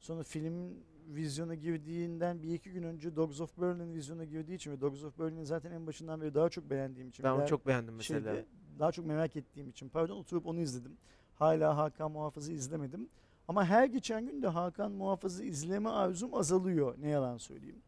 Sonra 0.00 0.22
film 0.22 0.74
vizyona 1.08 1.54
girdiğinden 1.54 2.42
bir 2.42 2.54
iki 2.54 2.70
gün 2.72 2.82
önce 2.82 3.16
Dogs 3.16 3.40
of 3.40 3.60
Berlin 3.60 3.94
vizyona 3.94 4.24
girdiği 4.24 4.54
için 4.54 4.72
ve 4.72 4.80
Dogs 4.80 5.04
of 5.04 5.18
Berlin'i 5.18 5.46
zaten 5.46 5.72
en 5.72 5.86
başından 5.86 6.20
beri 6.20 6.34
daha 6.34 6.48
çok 6.48 6.70
beğendiğim 6.70 7.08
için. 7.08 7.24
Ben 7.24 7.30
onu 7.30 7.46
çok 7.46 7.66
beğendim 7.66 7.94
mesela. 7.94 8.34
şeyde, 8.34 8.44
daha 8.78 8.92
çok 8.92 9.06
merak 9.06 9.36
ettiğim 9.36 9.68
için 9.68 9.88
pardon 9.88 10.16
oturup 10.16 10.46
onu 10.46 10.60
izledim. 10.60 10.96
Hala 11.34 11.76
Hakan 11.76 12.10
Muhafız'ı 12.12 12.52
izlemedim. 12.52 13.08
Ama 13.48 13.64
her 13.64 13.86
geçen 13.86 14.26
gün 14.26 14.42
de 14.42 14.48
Hakan 14.48 14.92
Muhafız'ı 14.92 15.44
izleme 15.44 15.88
arzum 15.88 16.34
azalıyor. 16.34 16.94
Ne 17.00 17.08
yalan 17.08 17.36
söyleyeyim. 17.36 17.82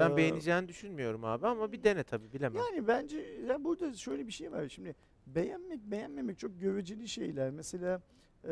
Ben 0.00 0.10
Ee, 0.10 0.16
beğeneceğini 0.16 0.68
düşünmüyorum 0.68 1.24
abi 1.24 1.46
ama 1.46 1.72
bir 1.72 1.82
dene 1.82 2.02
tabii 2.02 2.32
bilemem. 2.32 2.62
Yani 2.62 2.88
bence 2.88 3.18
ya 3.48 3.64
burada 3.64 3.94
şöyle 3.94 4.26
bir 4.26 4.32
şey 4.32 4.52
var. 4.52 4.68
Şimdi 4.68 4.94
beğenmek 5.26 5.80
beğenmemek 5.90 6.38
çok 6.38 6.60
göreceli 6.60 7.08
şeyler. 7.08 7.50
Mesela 7.50 8.02
e, 8.44 8.50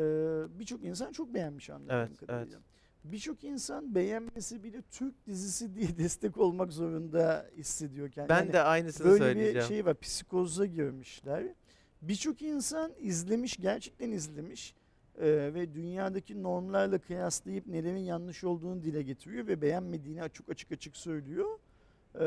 birçok 0.59 0.83
insan 0.83 1.11
çok 1.11 1.33
beğenmiş 1.33 1.69
anladığım 1.69 1.95
Evet, 1.95 2.17
kadarıyla. 2.17 2.59
birçok 3.03 3.43
insan 3.43 3.95
beğenmesi 3.95 4.63
bile 4.63 4.81
Türk 4.91 5.25
dizisi 5.27 5.75
diye 5.75 5.87
destek 5.97 6.37
olmak 6.37 6.73
zorunda 6.73 7.49
hissediyor 7.57 8.09
kendini. 8.11 8.29
Ben 8.29 8.39
Yani 8.39 8.53
de 8.53 8.61
aynısını 8.61 9.07
böyle 9.07 9.23
söyleyeceğim. 9.23 9.55
bir 9.55 9.61
şey 9.75 9.85
var 9.85 9.99
psikoza 9.99 10.65
girmişler. 10.65 11.43
Birçok 12.01 12.41
insan 12.41 12.91
izlemiş 12.99 13.57
gerçekten 13.57 14.11
izlemiş 14.11 14.75
Ee, 15.21 15.51
ve 15.53 15.73
dünyadaki 15.73 16.43
normlarla 16.43 16.97
kıyaslayıp 16.97 17.67
nelerin 17.67 17.97
yanlış 17.97 18.43
olduğunu 18.43 18.83
dile 18.83 19.01
getiriyor 19.01 19.47
ve 19.47 19.61
beğenmediğini 19.61 20.21
çok 20.33 20.49
açık 20.49 20.71
açık 20.71 20.97
söylüyor. 20.97 21.59
Ee, 22.15 22.21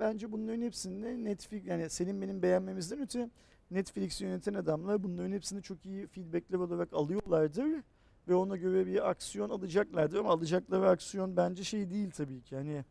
bence 0.00 0.32
bunların 0.32 0.62
hepsinde 0.62 1.24
Netflix 1.24 1.66
yani 1.66 1.90
senin 1.90 2.22
benim 2.22 2.42
beğenmemizden 2.42 3.00
öte 3.00 3.30
Netflix 3.70 4.20
yöneten 4.20 4.54
adamlar 4.54 5.02
bunların 5.02 5.32
hepsini 5.32 5.62
çok 5.62 5.86
iyi 5.86 6.06
feedbackler 6.06 6.58
olarak 6.58 6.92
alıyorlardır 6.92 7.82
ve 8.28 8.34
ona 8.34 8.56
göre 8.56 8.86
bir 8.86 9.10
aksiyon 9.10 9.50
alacaklardır 9.50 10.18
ama 10.18 10.30
alacakları 10.30 10.88
aksiyon 10.88 11.36
bence 11.36 11.64
şey 11.64 11.90
değil 11.90 12.10
tabii 12.10 12.42
ki 12.42 12.56
hani 12.56 12.84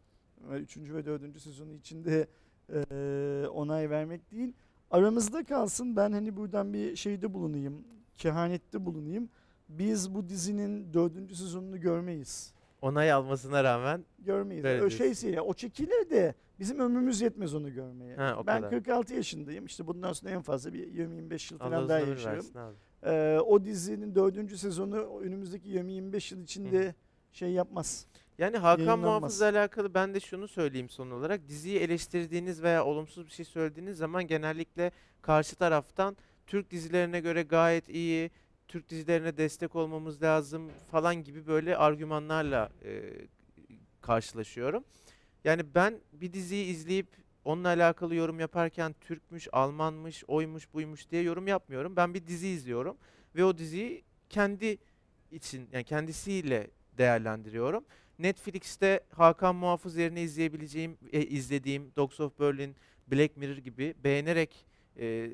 3. 0.53 0.77
ve 0.77 1.05
4. 1.05 1.39
sezonu 1.41 1.73
içinde 1.73 2.27
e, 2.73 3.47
onay 3.47 3.89
vermek 3.89 4.31
değil. 4.31 4.53
Aramızda 4.91 5.43
kalsın 5.43 5.95
ben 5.95 6.11
hani 6.11 6.37
buradan 6.37 6.73
bir 6.73 6.95
şeyde 6.95 7.33
bulunayım, 7.33 7.83
kehanette 8.15 8.85
bulunayım. 8.85 9.29
Biz 9.69 10.15
bu 10.15 10.29
dizinin 10.29 10.93
4. 10.93 11.13
sezonunu 11.35 11.81
görmeyiz. 11.81 12.53
Onay 12.81 13.11
almasına 13.11 13.63
rağmen 13.63 14.05
Görmeyiz. 14.19 14.63
Böyle 14.63 14.83
o 14.83 14.89
diyorsun. 14.89 15.13
şey 15.13 15.31
ya 15.31 15.43
o 15.43 15.53
çekilir 15.53 16.09
de 16.09 16.35
bizim 16.59 16.79
ömrümüz 16.79 17.21
yetmez 17.21 17.55
onu 17.55 17.73
görmeye. 17.73 18.15
Ha, 18.15 18.35
o 18.39 18.47
ben 18.47 18.57
kadar. 18.61 18.69
46 18.69 19.13
yaşındayım. 19.13 19.65
İşte 19.65 19.87
bundan 19.87 20.13
sonra 20.13 20.31
en 20.31 20.41
fazla 20.41 20.73
bir 20.73 20.87
20-25 20.87 21.53
yıl 21.53 21.59
falan 21.59 21.89
daha 21.89 21.99
yaşarım. 21.99 22.45
Ee, 23.03 23.39
o 23.45 23.65
dizinin 23.65 24.15
dördüncü 24.15 24.57
sezonu 24.57 25.19
önümüzdeki 25.19 25.69
20-25 25.69 26.33
yıl 26.35 26.43
içinde 26.43 26.95
şey 27.31 27.51
yapmaz. 27.51 28.07
Yani 28.37 28.57
Hakan. 28.57 28.99
Muhafız'la 28.99 29.45
alakalı 29.45 29.93
ben 29.93 30.13
de 30.13 30.19
şunu 30.19 30.47
söyleyeyim 30.47 30.89
son 30.89 31.11
olarak. 31.11 31.47
Diziyi 31.47 31.79
eleştirdiğiniz 31.79 32.63
veya 32.63 32.85
olumsuz 32.85 33.25
bir 33.25 33.31
şey 33.31 33.45
söylediğiniz 33.45 33.97
zaman 33.97 34.27
genellikle 34.27 34.91
karşı 35.21 35.55
taraftan 35.55 36.17
Türk 36.47 36.71
dizilerine 36.71 37.19
göre 37.19 37.43
gayet 37.43 37.89
iyi, 37.89 38.31
Türk 38.67 38.89
dizilerine 38.89 39.37
destek 39.37 39.75
olmamız 39.75 40.21
lazım 40.21 40.71
falan 40.91 41.23
gibi 41.23 41.47
böyle 41.47 41.77
argümanlarla 41.77 42.69
e, 42.83 43.03
karşılaşıyorum. 44.01 44.83
Yani 45.49 45.75
ben 45.75 45.99
bir 46.13 46.33
diziyi 46.33 46.65
izleyip 46.65 47.07
onunla 47.45 47.67
alakalı 47.67 48.15
yorum 48.15 48.39
yaparken 48.39 48.95
Türkmüş, 49.01 49.47
Almanmış, 49.51 50.23
oymuş, 50.27 50.73
buymuş 50.73 51.11
diye 51.11 51.21
yorum 51.21 51.47
yapmıyorum. 51.47 51.95
Ben 51.95 52.13
bir 52.13 52.27
dizi 52.27 52.47
izliyorum 52.47 52.97
ve 53.35 53.43
o 53.43 53.57
diziyi 53.57 54.03
kendi 54.29 54.77
için 55.31 55.69
yani 55.71 55.83
kendisiyle 55.83 56.67
değerlendiriyorum. 56.97 57.85
Netflix'te 58.19 58.99
Hakan 59.09 59.55
Muhafız 59.55 59.97
yerine 59.97 60.21
izleyebileceğim, 60.21 60.97
e, 61.11 61.21
izlediğim 61.21 61.91
Dogs 61.95 62.19
of 62.19 62.39
Berlin, 62.39 62.75
Black 63.07 63.37
Mirror 63.37 63.57
gibi 63.57 63.93
beğenerek, 64.03 64.65
e, 64.99 65.29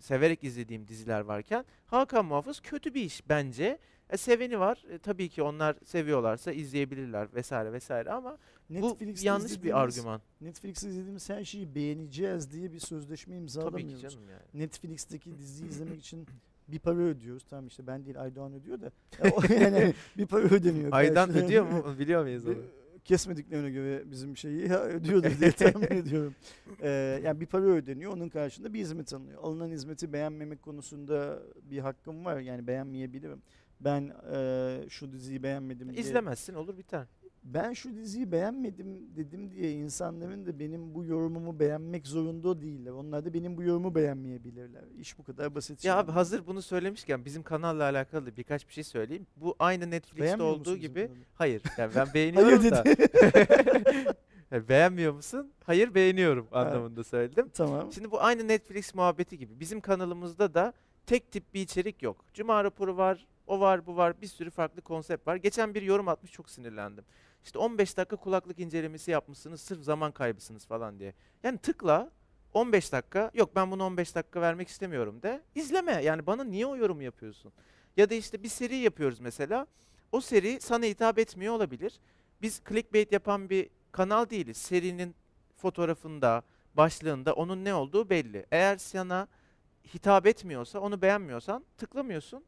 severek 0.00 0.44
izlediğim 0.44 0.88
diziler 0.88 1.20
varken 1.20 1.64
Hakan 1.86 2.24
Muhafız 2.24 2.60
kötü 2.60 2.94
bir 2.94 3.02
iş 3.02 3.28
bence. 3.28 3.78
E, 4.10 4.16
seveni 4.16 4.58
var. 4.60 4.84
E, 4.90 4.98
tabii 4.98 5.28
ki 5.28 5.42
onlar 5.42 5.76
seviyorlarsa 5.84 6.52
izleyebilirler 6.52 7.28
vesaire 7.34 7.72
vesaire 7.72 8.10
ama 8.10 8.38
bu 8.70 8.74
Netflix'te 8.74 9.26
yanlış 9.26 9.62
bir 9.62 9.78
argüman. 9.80 10.20
Netflix'te 10.40 10.88
izlediğimiz 10.88 11.30
her 11.30 11.44
şeyi 11.44 11.74
beğeneceğiz 11.74 12.52
diye 12.52 12.72
bir 12.72 12.80
sözleşme 12.80 13.34
Tabii 13.34 13.42
imzalamıyoruz. 13.42 13.94
ki 13.94 14.00
canım 14.08 14.28
yani. 14.30 14.62
Netflix'teki 14.62 15.38
diziyi 15.38 15.68
izlemek 15.70 16.00
için 16.00 16.26
bir 16.68 16.78
para 16.78 16.98
ödüyoruz. 16.98 17.44
Tamam 17.50 17.66
işte 17.66 17.86
ben 17.86 18.04
değil 18.04 18.20
Aydoğan 18.20 18.52
ödüyor 18.52 18.78
da. 18.80 18.90
Yani 19.54 19.94
bir 20.18 20.26
para 20.26 20.42
ödeniyor. 20.42 20.88
Aydan 20.92 21.30
ödüyor 21.30 21.66
mu? 21.66 21.98
Biliyor 21.98 22.22
muyuz 22.22 22.46
onu? 22.46 22.56
Kesmediklerine 23.04 23.70
göre 23.70 24.02
bizim 24.10 24.36
şeyi 24.36 24.68
ya 24.68 24.80
ödüyordur 24.84 25.40
diye 25.40 25.52
tahmin 25.52 25.86
ediyorum. 25.96 26.34
Ee, 26.82 27.20
yani 27.24 27.40
bir 27.40 27.46
para 27.46 27.64
ödeniyor 27.64 28.12
onun 28.12 28.28
karşılığında 28.28 28.74
bir 28.74 28.78
hizmet 28.80 29.12
alınıyor. 29.12 29.42
Alınan 29.42 29.68
hizmeti 29.68 30.12
beğenmemek 30.12 30.62
konusunda 30.62 31.38
bir 31.70 31.78
hakkım 31.78 32.24
var 32.24 32.40
yani 32.40 32.66
beğenmeyebilirim. 32.66 33.42
Ben 33.80 34.12
e, 34.32 34.88
şu 34.88 35.12
diziyi 35.12 35.42
beğenmedim 35.42 35.92
diye. 35.92 36.00
İzlemezsin 36.00 36.54
olur 36.54 36.78
biter. 36.78 37.06
Ben 37.44 37.72
şu 37.72 37.94
diziyi 37.94 38.32
beğenmedim 38.32 39.16
dedim 39.16 39.50
diye 39.50 39.72
insanların 39.72 40.46
da 40.46 40.58
benim 40.58 40.94
bu 40.94 41.04
yorumumu 41.04 41.58
beğenmek 41.60 42.06
zorunda 42.06 42.60
değiller. 42.60 42.90
Onlar 42.90 43.24
da 43.24 43.34
benim 43.34 43.56
bu 43.56 43.62
yorumu 43.62 43.94
beğenmeyebilirler. 43.94 44.84
İş 45.00 45.18
bu 45.18 45.24
kadar 45.24 45.54
basit. 45.54 45.84
Ya 45.84 45.92
şey. 45.92 46.00
abi 46.00 46.12
hazır 46.12 46.46
bunu 46.46 46.62
söylemişken 46.62 47.24
bizim 47.24 47.42
kanalla 47.42 47.82
alakalı 47.82 48.36
birkaç 48.36 48.68
bir 48.68 48.72
şey 48.72 48.84
söyleyeyim. 48.84 49.26
Bu 49.36 49.56
aynı 49.58 49.90
Netflix'te 49.90 50.22
Beğenmiyor 50.22 50.50
olduğu 50.50 50.58
musun 50.58 50.76
bizim 50.76 50.88
gibi 50.94 51.06
kanalı? 51.06 51.18
hayır. 51.34 51.62
Yani 51.78 51.92
ben 51.94 52.06
beğeniyorum 52.14 52.58
Hayır 52.58 52.70
da. 52.70 52.84
Yani 54.50 54.68
beğenmiyor 54.68 55.12
musun? 55.12 55.52
Hayır 55.64 55.94
beğeniyorum 55.94 56.48
anlamında 56.52 57.04
söyledim. 57.04 57.50
tamam. 57.54 57.92
Şimdi 57.92 58.10
bu 58.10 58.22
aynı 58.22 58.48
Netflix 58.48 58.94
muhabbeti 58.94 59.38
gibi. 59.38 59.60
Bizim 59.60 59.80
kanalımızda 59.80 60.54
da 60.54 60.72
tek 61.06 61.32
tip 61.32 61.54
bir 61.54 61.60
içerik 61.60 62.02
yok. 62.02 62.24
Cuma 62.34 62.64
raporu 62.64 62.96
var, 62.96 63.26
o 63.48 63.60
var, 63.60 63.86
bu 63.86 63.96
var. 63.96 64.20
Bir 64.20 64.26
sürü 64.26 64.50
farklı 64.50 64.82
konsept 64.82 65.26
var. 65.26 65.36
Geçen 65.36 65.74
bir 65.74 65.82
yorum 65.82 66.08
atmış 66.08 66.32
çok 66.32 66.50
sinirlendim. 66.50 67.04
İşte 67.44 67.58
15 67.58 67.96
dakika 67.96 68.16
kulaklık 68.16 68.58
incelemesi 68.58 69.10
yapmışsınız 69.10 69.60
sırf 69.60 69.82
zaman 69.82 70.12
kaybısınız 70.12 70.66
falan 70.66 70.98
diye. 70.98 71.14
Yani 71.42 71.58
tıkla 71.58 72.10
15 72.54 72.92
dakika 72.92 73.30
yok 73.34 73.56
ben 73.56 73.70
bunu 73.70 73.84
15 73.84 74.14
dakika 74.14 74.40
vermek 74.40 74.68
istemiyorum 74.68 75.22
de 75.22 75.42
izleme. 75.54 75.92
Yani 75.92 76.26
bana 76.26 76.44
niye 76.44 76.66
o 76.66 76.76
yorumu 76.76 77.02
yapıyorsun? 77.02 77.52
Ya 77.96 78.10
da 78.10 78.14
işte 78.14 78.42
bir 78.42 78.48
seri 78.48 78.76
yapıyoruz 78.76 79.20
mesela. 79.20 79.66
O 80.12 80.20
seri 80.20 80.60
sana 80.60 80.84
hitap 80.84 81.18
etmiyor 81.18 81.54
olabilir. 81.54 82.00
Biz 82.42 82.62
clickbait 82.68 83.12
yapan 83.12 83.50
bir 83.50 83.70
kanal 83.92 84.30
değiliz. 84.30 84.56
Serinin 84.56 85.14
fotoğrafında, 85.56 86.42
başlığında 86.74 87.32
onun 87.32 87.64
ne 87.64 87.74
olduğu 87.74 88.10
belli. 88.10 88.46
Eğer 88.50 88.76
sana 88.76 89.28
hitap 89.94 90.26
etmiyorsa, 90.26 90.80
onu 90.80 91.02
beğenmiyorsan 91.02 91.64
tıklamıyorsun 91.78 92.44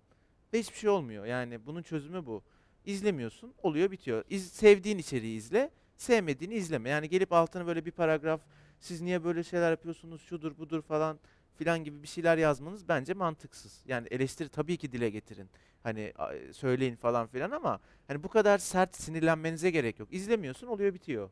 ve 0.52 0.58
hiçbir 0.58 0.76
şey 0.76 0.90
olmuyor. 0.90 1.24
Yani 1.24 1.66
bunun 1.66 1.82
çözümü 1.82 2.26
bu. 2.26 2.42
İzlemiyorsun, 2.84 3.54
oluyor 3.62 3.90
bitiyor. 3.90 4.24
İz, 4.30 4.52
sevdiğin 4.52 4.98
içeriği 4.98 5.36
izle, 5.36 5.70
sevmediğini 5.96 6.54
izleme. 6.54 6.88
Yani 6.88 7.08
gelip 7.08 7.32
altına 7.32 7.66
böyle 7.66 7.86
bir 7.86 7.90
paragraf, 7.90 8.40
siz 8.80 9.00
niye 9.00 9.24
böyle 9.24 9.44
şeyler 9.44 9.70
yapıyorsunuz, 9.70 10.22
şudur 10.22 10.58
budur 10.58 10.82
falan 10.82 11.18
filan 11.56 11.84
gibi 11.84 12.02
bir 12.02 12.08
şeyler 12.08 12.38
yazmanız 12.38 12.88
bence 12.88 13.14
mantıksız. 13.14 13.82
Yani 13.86 14.08
eleştiri 14.10 14.48
tabii 14.48 14.76
ki 14.76 14.92
dile 14.92 15.10
getirin. 15.10 15.50
Hani 15.82 16.12
söyleyin 16.52 16.96
falan 16.96 17.26
filan 17.26 17.50
ama 17.50 17.80
hani 18.06 18.22
bu 18.22 18.28
kadar 18.28 18.58
sert 18.58 18.96
sinirlenmenize 18.96 19.70
gerek 19.70 19.98
yok. 19.98 20.08
İzlemiyorsun, 20.12 20.66
oluyor 20.66 20.94
bitiyor. 20.94 21.30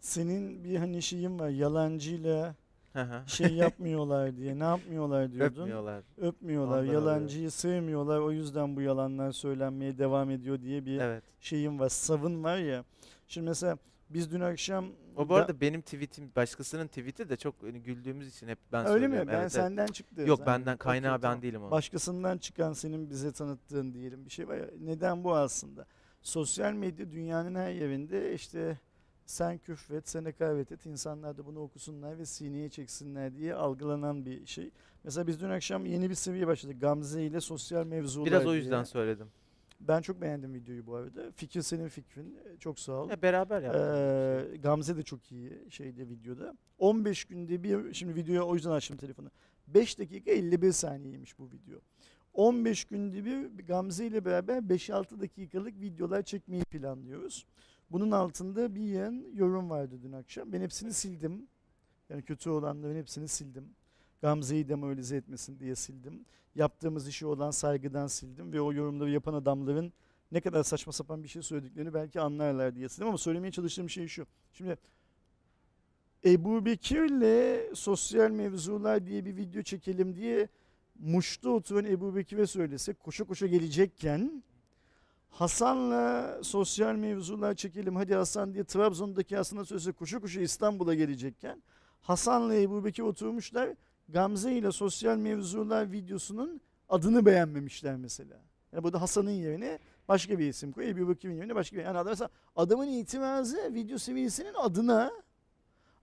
Senin 0.00 0.64
bir 0.64 0.76
hani 0.76 1.02
şeyin 1.02 1.38
var 1.38 1.48
yalancıyla. 1.48 2.54
Şey 3.26 3.54
yapmıyorlar 3.54 4.36
diye. 4.36 4.58
Ne 4.58 4.64
yapmıyorlar 4.64 5.32
diyordun? 5.32 5.60
Öpmüyorlar. 5.62 6.02
Öpmüyorlar. 6.16 6.82
Ondan 6.82 6.92
Yalancıyı 6.92 7.50
sevmiyorlar. 7.50 8.18
O 8.20 8.32
yüzden 8.32 8.76
bu 8.76 8.80
yalanlar 8.80 9.32
söylenmeye 9.32 9.98
devam 9.98 10.30
ediyor 10.30 10.60
diye 10.62 10.86
bir 10.86 11.00
Evet. 11.00 11.24
şeyim 11.40 11.78
var. 11.78 11.88
Savın 11.88 12.44
var 12.44 12.58
ya. 12.58 12.84
Şimdi 13.28 13.48
mesela 13.48 13.78
biz 14.10 14.30
dün 14.32 14.40
akşam 14.40 14.86
O 15.16 15.24
bu 15.24 15.28
da- 15.28 15.34
arada 15.34 15.60
benim 15.60 15.80
tweetim, 15.82 16.30
başkasının 16.36 16.86
tweeti 16.86 17.28
de 17.28 17.36
çok 17.36 17.54
hani 17.62 17.82
güldüğümüz 17.82 18.28
için 18.28 18.48
hep 18.48 18.58
ben 18.72 18.80
öyle 18.86 18.88
söylüyorum. 19.00 19.16
mi? 19.18 19.26
Ben 19.26 19.32
Evet, 19.32 19.40
evet. 19.42 19.52
senden 19.52 19.86
çıktı. 19.86 20.22
Yok 20.26 20.38
Sen- 20.38 20.46
benden 20.46 20.76
kaynağı 20.76 21.14
ben 21.16 21.20
tamam. 21.20 21.42
değilim 21.42 21.62
o. 21.62 21.70
Başkasından 21.70 22.38
çıkan 22.38 22.72
senin 22.72 23.10
bize 23.10 23.32
tanıttığın 23.32 23.92
diyelim 23.94 24.24
bir 24.24 24.30
şey 24.30 24.48
var 24.48 24.56
ya. 24.56 24.64
Neden 24.80 25.24
bu 25.24 25.34
aslında? 25.36 25.86
Sosyal 26.22 26.72
medya 26.72 27.10
dünyanın 27.12 27.54
her 27.54 27.70
yerinde 27.72 28.34
işte 28.34 28.78
sen 29.28 29.58
küfret, 29.58 30.08
sen 30.08 30.24
hakaret 30.24 30.72
et, 30.72 30.86
insanlar 30.86 31.38
da 31.38 31.46
bunu 31.46 31.60
okusunlar 31.60 32.18
ve 32.18 32.26
sineye 32.26 32.68
çeksinler 32.68 33.36
diye 33.36 33.54
algılanan 33.54 34.26
bir 34.26 34.46
şey. 34.46 34.70
Mesela 35.04 35.26
biz 35.26 35.40
dün 35.40 35.50
akşam 35.50 35.86
yeni 35.86 36.10
bir 36.10 36.14
seviye 36.14 36.46
başladık. 36.46 36.80
Gamze 36.80 37.22
ile 37.22 37.40
sosyal 37.40 37.86
mevzular 37.86 38.26
Biraz 38.26 38.46
o 38.46 38.50
diye. 38.50 38.56
yüzden 38.62 38.84
söyledim. 38.84 39.28
Ben 39.80 40.00
çok 40.00 40.20
beğendim 40.20 40.54
videoyu 40.54 40.86
bu 40.86 40.94
arada. 40.94 41.30
Fikir 41.32 41.62
senin 41.62 41.88
fikrin. 41.88 42.38
Çok 42.58 42.78
sağ 42.78 42.92
ol. 42.92 43.10
Ya 43.10 43.22
beraber 43.22 43.62
yaptık. 43.62 43.82
Ee, 44.54 44.56
Gamze 44.56 44.96
de 44.96 45.02
çok 45.02 45.32
iyi 45.32 45.52
şeyde 45.70 46.08
videoda. 46.08 46.56
15 46.78 47.24
günde 47.24 47.62
bir 47.62 47.94
şimdi 47.94 48.14
videoya 48.14 48.42
o 48.42 48.54
yüzden 48.54 48.70
açtım 48.70 48.96
telefonu. 48.96 49.30
5 49.66 49.98
dakika 49.98 50.30
51 50.30 50.72
saniyeymiş 50.72 51.38
bu 51.38 51.50
video. 51.50 51.78
15 52.32 52.84
günde 52.84 53.24
bir 53.24 53.64
Gamze 53.66 54.06
ile 54.06 54.24
beraber 54.24 54.58
5-6 54.58 55.20
dakikalık 55.20 55.80
videolar 55.80 56.22
çekmeyi 56.22 56.62
planlıyoruz. 56.64 57.46
Bunun 57.90 58.10
altında 58.10 58.74
bir 58.74 58.80
yığın 58.80 59.26
yorum 59.34 59.70
vardı 59.70 59.98
dün 60.02 60.12
akşam. 60.12 60.52
Ben 60.52 60.60
hepsini 60.60 60.92
sildim. 60.92 61.46
Yani 62.08 62.22
kötü 62.22 62.50
olanların 62.50 62.96
hepsini 62.96 63.28
sildim. 63.28 63.64
Gamze'yi 64.22 64.68
demoralize 64.68 65.16
etmesin 65.16 65.58
diye 65.58 65.74
sildim. 65.74 66.24
Yaptığımız 66.54 67.08
işi 67.08 67.26
olan 67.26 67.50
saygıdan 67.50 68.06
sildim 68.06 68.52
ve 68.52 68.60
o 68.60 68.72
yorumları 68.72 69.10
yapan 69.10 69.34
adamların 69.34 69.92
ne 70.32 70.40
kadar 70.40 70.62
saçma 70.62 70.92
sapan 70.92 71.22
bir 71.22 71.28
şey 71.28 71.42
söylediklerini 71.42 71.94
belki 71.94 72.20
anlarlar 72.20 72.74
diye 72.74 72.88
sildim 72.88 73.08
ama 73.08 73.18
söylemeye 73.18 73.52
çalıştığım 73.52 73.90
şey 73.90 74.08
şu. 74.08 74.26
Şimdi 74.52 74.78
Ebu 76.24 76.64
Bekir'le 76.64 77.74
sosyal 77.74 78.30
mevzular 78.30 79.06
diye 79.06 79.24
bir 79.24 79.36
video 79.36 79.62
çekelim 79.62 80.16
diye 80.16 80.48
Muş'ta 80.98 81.50
oturan 81.50 81.84
Ebu 81.84 82.16
Bekir'e 82.16 82.46
söylesek 82.46 83.00
koşa 83.00 83.24
koşa 83.24 83.46
gelecekken 83.46 84.42
Hasan'la 85.30 86.38
sosyal 86.42 86.94
mevzular 86.94 87.54
çekelim 87.54 87.96
hadi 87.96 88.14
Hasan 88.14 88.54
diye 88.54 88.64
Trabzon'daki 88.64 89.36
Hasan'a 89.36 89.64
sözü 89.64 89.92
koşu 89.92 90.20
koşu 90.20 90.40
İstanbul'a 90.40 90.94
gelecekken 90.94 91.62
Hasan'la 92.00 92.54
Ebu 92.54 92.84
Bekir 92.84 93.02
oturmuşlar 93.02 93.70
Gamze 94.08 94.52
ile 94.52 94.72
sosyal 94.72 95.16
mevzular 95.16 95.92
videosunun 95.92 96.60
adını 96.88 97.26
beğenmemişler 97.26 97.96
mesela. 97.96 98.36
Yani 98.72 98.84
burada 98.84 99.00
Hasan'ın 99.00 99.30
yerine 99.30 99.78
başka 100.08 100.38
bir 100.38 100.48
isim 100.48 100.72
koy. 100.72 100.90
Ebu 100.90 101.08
Bekir'in 101.08 101.34
yerine 101.34 101.54
başka 101.54 101.76
bir 101.76 101.82
Yani 101.82 101.98
adam 101.98 102.10
mesela 102.10 102.30
adamın 102.56 102.88
itirazı 102.88 103.74
video 103.74 103.98
seviyesinin 103.98 104.54
adına 104.54 105.12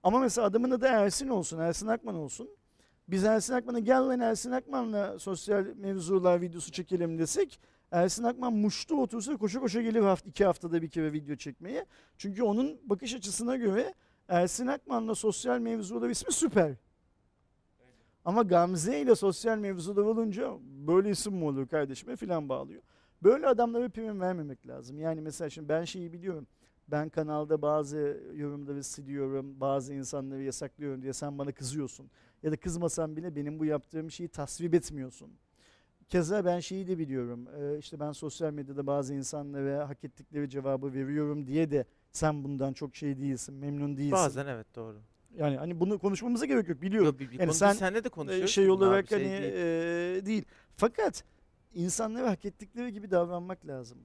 ama 0.03 0.19
mesela 0.19 0.47
adamın 0.47 0.71
adı 0.71 0.85
Ersin 0.85 1.27
olsun, 1.27 1.59
Ersin 1.59 1.87
Akman 1.87 2.15
olsun. 2.15 2.49
Biz 3.07 3.23
Ersin 3.23 3.53
Akman'a 3.53 3.79
gel 3.79 4.07
lan 4.07 4.19
Ersin 4.19 4.51
Akman'la 4.51 5.19
sosyal 5.19 5.65
mevzular 5.75 6.41
videosu 6.41 6.71
çekelim 6.71 7.19
desek 7.19 7.59
Ersin 7.91 8.23
Akman 8.23 8.53
muştu 8.53 9.01
otursa 9.01 9.37
koşa 9.37 9.59
koşa 9.59 9.81
gelir 9.81 10.01
hafta, 10.01 10.29
iki 10.29 10.45
haftada 10.45 10.81
bir 10.81 10.89
kere 10.89 11.13
video 11.13 11.35
çekmeye. 11.35 11.85
Çünkü 12.17 12.43
onun 12.43 12.79
bakış 12.83 13.15
açısına 13.15 13.55
göre 13.55 13.93
Ersin 14.27 14.67
Akman'la 14.67 15.15
sosyal 15.15 15.59
mevzular 15.59 16.09
ismi 16.09 16.33
süper. 16.33 16.75
Ama 18.25 18.43
Gamze 18.43 19.01
ile 19.01 19.15
sosyal 19.15 19.57
mevzular 19.57 20.03
olunca 20.03 20.57
böyle 20.61 21.09
isim 21.09 21.33
mi 21.33 21.45
olur 21.45 21.67
kardeşime 21.67 22.15
filan 22.15 22.49
bağlıyor. 22.49 22.81
Böyle 23.23 23.47
adamlara 23.47 23.89
prim 23.89 24.21
vermemek 24.21 24.67
lazım. 24.67 24.99
Yani 24.99 25.21
mesela 25.21 25.49
şimdi 25.49 25.69
ben 25.69 25.83
şeyi 25.83 26.13
biliyorum. 26.13 26.47
Ben 26.87 27.09
kanalda 27.09 27.61
bazı 27.61 28.21
yorumları 28.35 28.83
siliyorum, 28.83 29.59
bazı 29.59 29.93
insanları 29.93 30.43
yasaklıyorum 30.43 31.01
diye 31.01 31.13
sen 31.13 31.37
bana 31.37 31.51
kızıyorsun. 31.51 32.09
Ya 32.43 32.51
da 32.51 32.57
kızmasan 32.57 33.15
bile 33.15 33.35
benim 33.35 33.59
bu 33.59 33.65
yaptığım 33.65 34.11
şeyi 34.11 34.29
tasvip 34.29 34.73
etmiyorsun. 34.73 35.31
Keza 36.09 36.45
ben 36.45 36.59
şeyi 36.59 36.87
de 36.87 36.97
biliyorum. 36.97 37.47
Ee, 37.59 37.77
işte 37.77 37.99
ben 37.99 38.11
sosyal 38.11 38.51
medyada 38.53 38.87
bazı 38.87 39.13
insanlara 39.13 39.89
hak 39.89 40.03
ettikleri 40.03 40.49
cevabı 40.49 40.93
veriyorum 40.93 41.47
diye 41.47 41.71
de 41.71 41.85
sen 42.11 42.43
bundan 42.43 42.73
çok 42.73 42.95
şey 42.95 43.17
değilsin, 43.17 43.55
memnun 43.55 43.97
değilsin. 43.97 44.11
Bazen 44.11 44.47
evet 44.47 44.75
doğru. 44.75 44.97
Yani 45.37 45.57
hani 45.57 45.79
bunu 45.79 45.99
konuşmamıza 45.99 46.45
gerek 46.45 46.69
yok 46.69 46.81
biliyorum. 46.81 47.07
Yo, 47.07 47.19
bir, 47.19 47.31
bir 47.31 47.39
Yani 47.39 47.53
sen, 47.53 47.71
biz 47.71 47.79
seninle 47.79 48.03
de 48.03 48.09
konuşuyoruz. 48.09 48.51
şey 48.51 48.69
olarak 48.69 49.09
şey 49.09 49.17
hani 49.17 49.41
değil. 49.41 49.53
e, 49.53 50.25
değil. 50.25 50.45
Fakat 50.77 51.23
insanlara 51.73 52.29
hak 52.29 52.45
ettikleri 52.45 52.93
gibi 52.93 53.11
davranmak 53.11 53.67
lazım. 53.67 53.97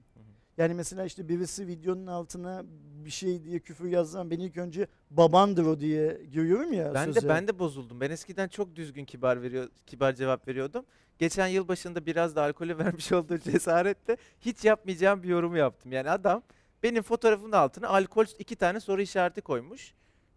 Yani 0.61 0.73
mesela 0.73 1.05
işte 1.05 1.29
birisi 1.29 1.67
videonun 1.67 2.07
altına 2.07 2.63
bir 3.05 3.09
şey 3.09 3.43
diye 3.43 3.59
küfür 3.59 3.89
yazdan 3.89 4.31
ben 4.31 4.39
ilk 4.39 4.57
önce 4.57 4.87
babandır 5.11 5.65
o 5.65 5.79
diye 5.79 6.21
görüyorum 6.33 6.73
ya 6.73 6.93
Ben 6.93 7.05
söze. 7.05 7.21
de 7.21 7.29
ben 7.29 7.47
de 7.47 7.59
bozuldum. 7.59 8.01
Ben 8.01 8.11
eskiden 8.11 8.47
çok 8.47 8.75
düzgün 8.75 9.05
kibar 9.05 9.41
veriyor 9.41 9.69
kibar 9.85 10.13
cevap 10.13 10.47
veriyordum. 10.47 10.85
Geçen 11.19 11.47
yıl 11.47 11.67
başında 11.67 12.05
biraz 12.05 12.35
da 12.35 12.41
alkolü 12.43 12.77
vermiş 12.79 13.11
olduğu 13.11 13.37
cesaretle 13.37 14.17
hiç 14.39 14.65
yapmayacağım 14.65 15.23
bir 15.23 15.27
yorumu 15.29 15.57
yaptım. 15.57 15.91
Yani 15.91 16.09
adam 16.09 16.43
benim 16.83 17.03
fotoğrafımın 17.03 17.51
altına 17.51 17.87
alkol 17.87 18.25
iki 18.39 18.55
tane 18.55 18.79
soru 18.79 19.01
işareti 19.01 19.41
koymuş. 19.41 19.93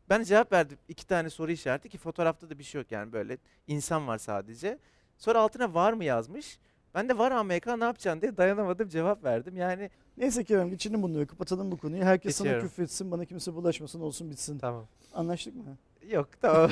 Ben 0.08 0.22
cevap 0.22 0.52
verdim 0.52 0.78
iki 0.88 1.06
tane 1.06 1.30
soru 1.30 1.52
işareti 1.52 1.88
ki 1.88 1.98
fotoğrafta 1.98 2.50
da 2.50 2.58
bir 2.58 2.64
şey 2.64 2.80
yok 2.80 2.92
yani 2.92 3.12
böyle 3.12 3.38
insan 3.66 4.06
var 4.08 4.18
sadece. 4.18 4.78
Sonra 5.18 5.40
altına 5.40 5.74
var 5.74 5.92
mı 5.92 6.04
yazmış. 6.04 6.58
Ben 6.94 7.08
de 7.08 7.18
var 7.18 7.30
AMK 7.32 7.66
ne 7.66 7.84
yapacaksın 7.84 8.20
diye 8.22 8.36
dayanamadım 8.36 8.88
cevap 8.88 9.24
verdim. 9.24 9.56
Yani 9.56 9.90
Neyse 10.16 10.44
Kerem 10.44 10.70
geçelim 10.70 11.02
bunları 11.02 11.26
kapatalım 11.26 11.72
bu 11.72 11.76
konuyu. 11.76 12.04
Herkes 12.04 12.36
sana 12.36 12.48
Geçiyorum. 12.48 12.68
küfretsin 12.68 13.10
bana 13.10 13.24
kimse 13.24 13.54
bulaşmasın 13.54 14.00
olsun 14.00 14.30
bitsin. 14.30 14.58
tamam. 14.58 14.86
Anlaştık 15.14 15.54
mı? 15.56 15.76
Yok 16.08 16.28
tamam. 16.40 16.70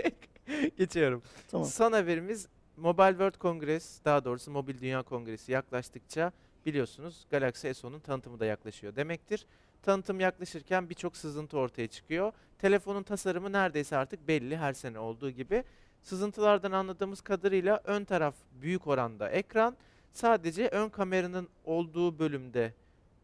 Geçiyorum. 0.78 1.22
Tamam. 1.50 1.66
Son 1.66 1.92
haberimiz 1.92 2.48
Mobile 2.76 3.10
World 3.10 3.34
Congress, 3.40 4.04
daha 4.04 4.24
doğrusu 4.24 4.50
Mobil 4.50 4.80
Dünya 4.80 5.02
Kongresi 5.02 5.52
yaklaştıkça 5.52 6.32
biliyorsunuz 6.66 7.26
Galaxy 7.30 7.68
S10'un 7.68 8.00
tanıtımı 8.00 8.40
da 8.40 8.44
yaklaşıyor 8.46 8.96
demektir. 8.96 9.46
Tanıtım 9.82 10.20
yaklaşırken 10.20 10.90
birçok 10.90 11.16
sızıntı 11.16 11.58
ortaya 11.58 11.86
çıkıyor. 11.88 12.32
Telefonun 12.58 13.02
tasarımı 13.02 13.52
neredeyse 13.52 13.96
artık 13.96 14.28
belli 14.28 14.56
her 14.56 14.72
sene 14.72 14.98
olduğu 14.98 15.30
gibi. 15.30 15.64
Sızıntılardan 16.02 16.72
anladığımız 16.72 17.20
kadarıyla 17.20 17.80
ön 17.84 18.04
taraf 18.04 18.34
büyük 18.52 18.86
oranda 18.86 19.30
ekran. 19.30 19.76
Sadece 20.12 20.68
ön 20.68 20.88
kameranın 20.88 21.48
olduğu 21.64 22.18
bölümde 22.18 22.74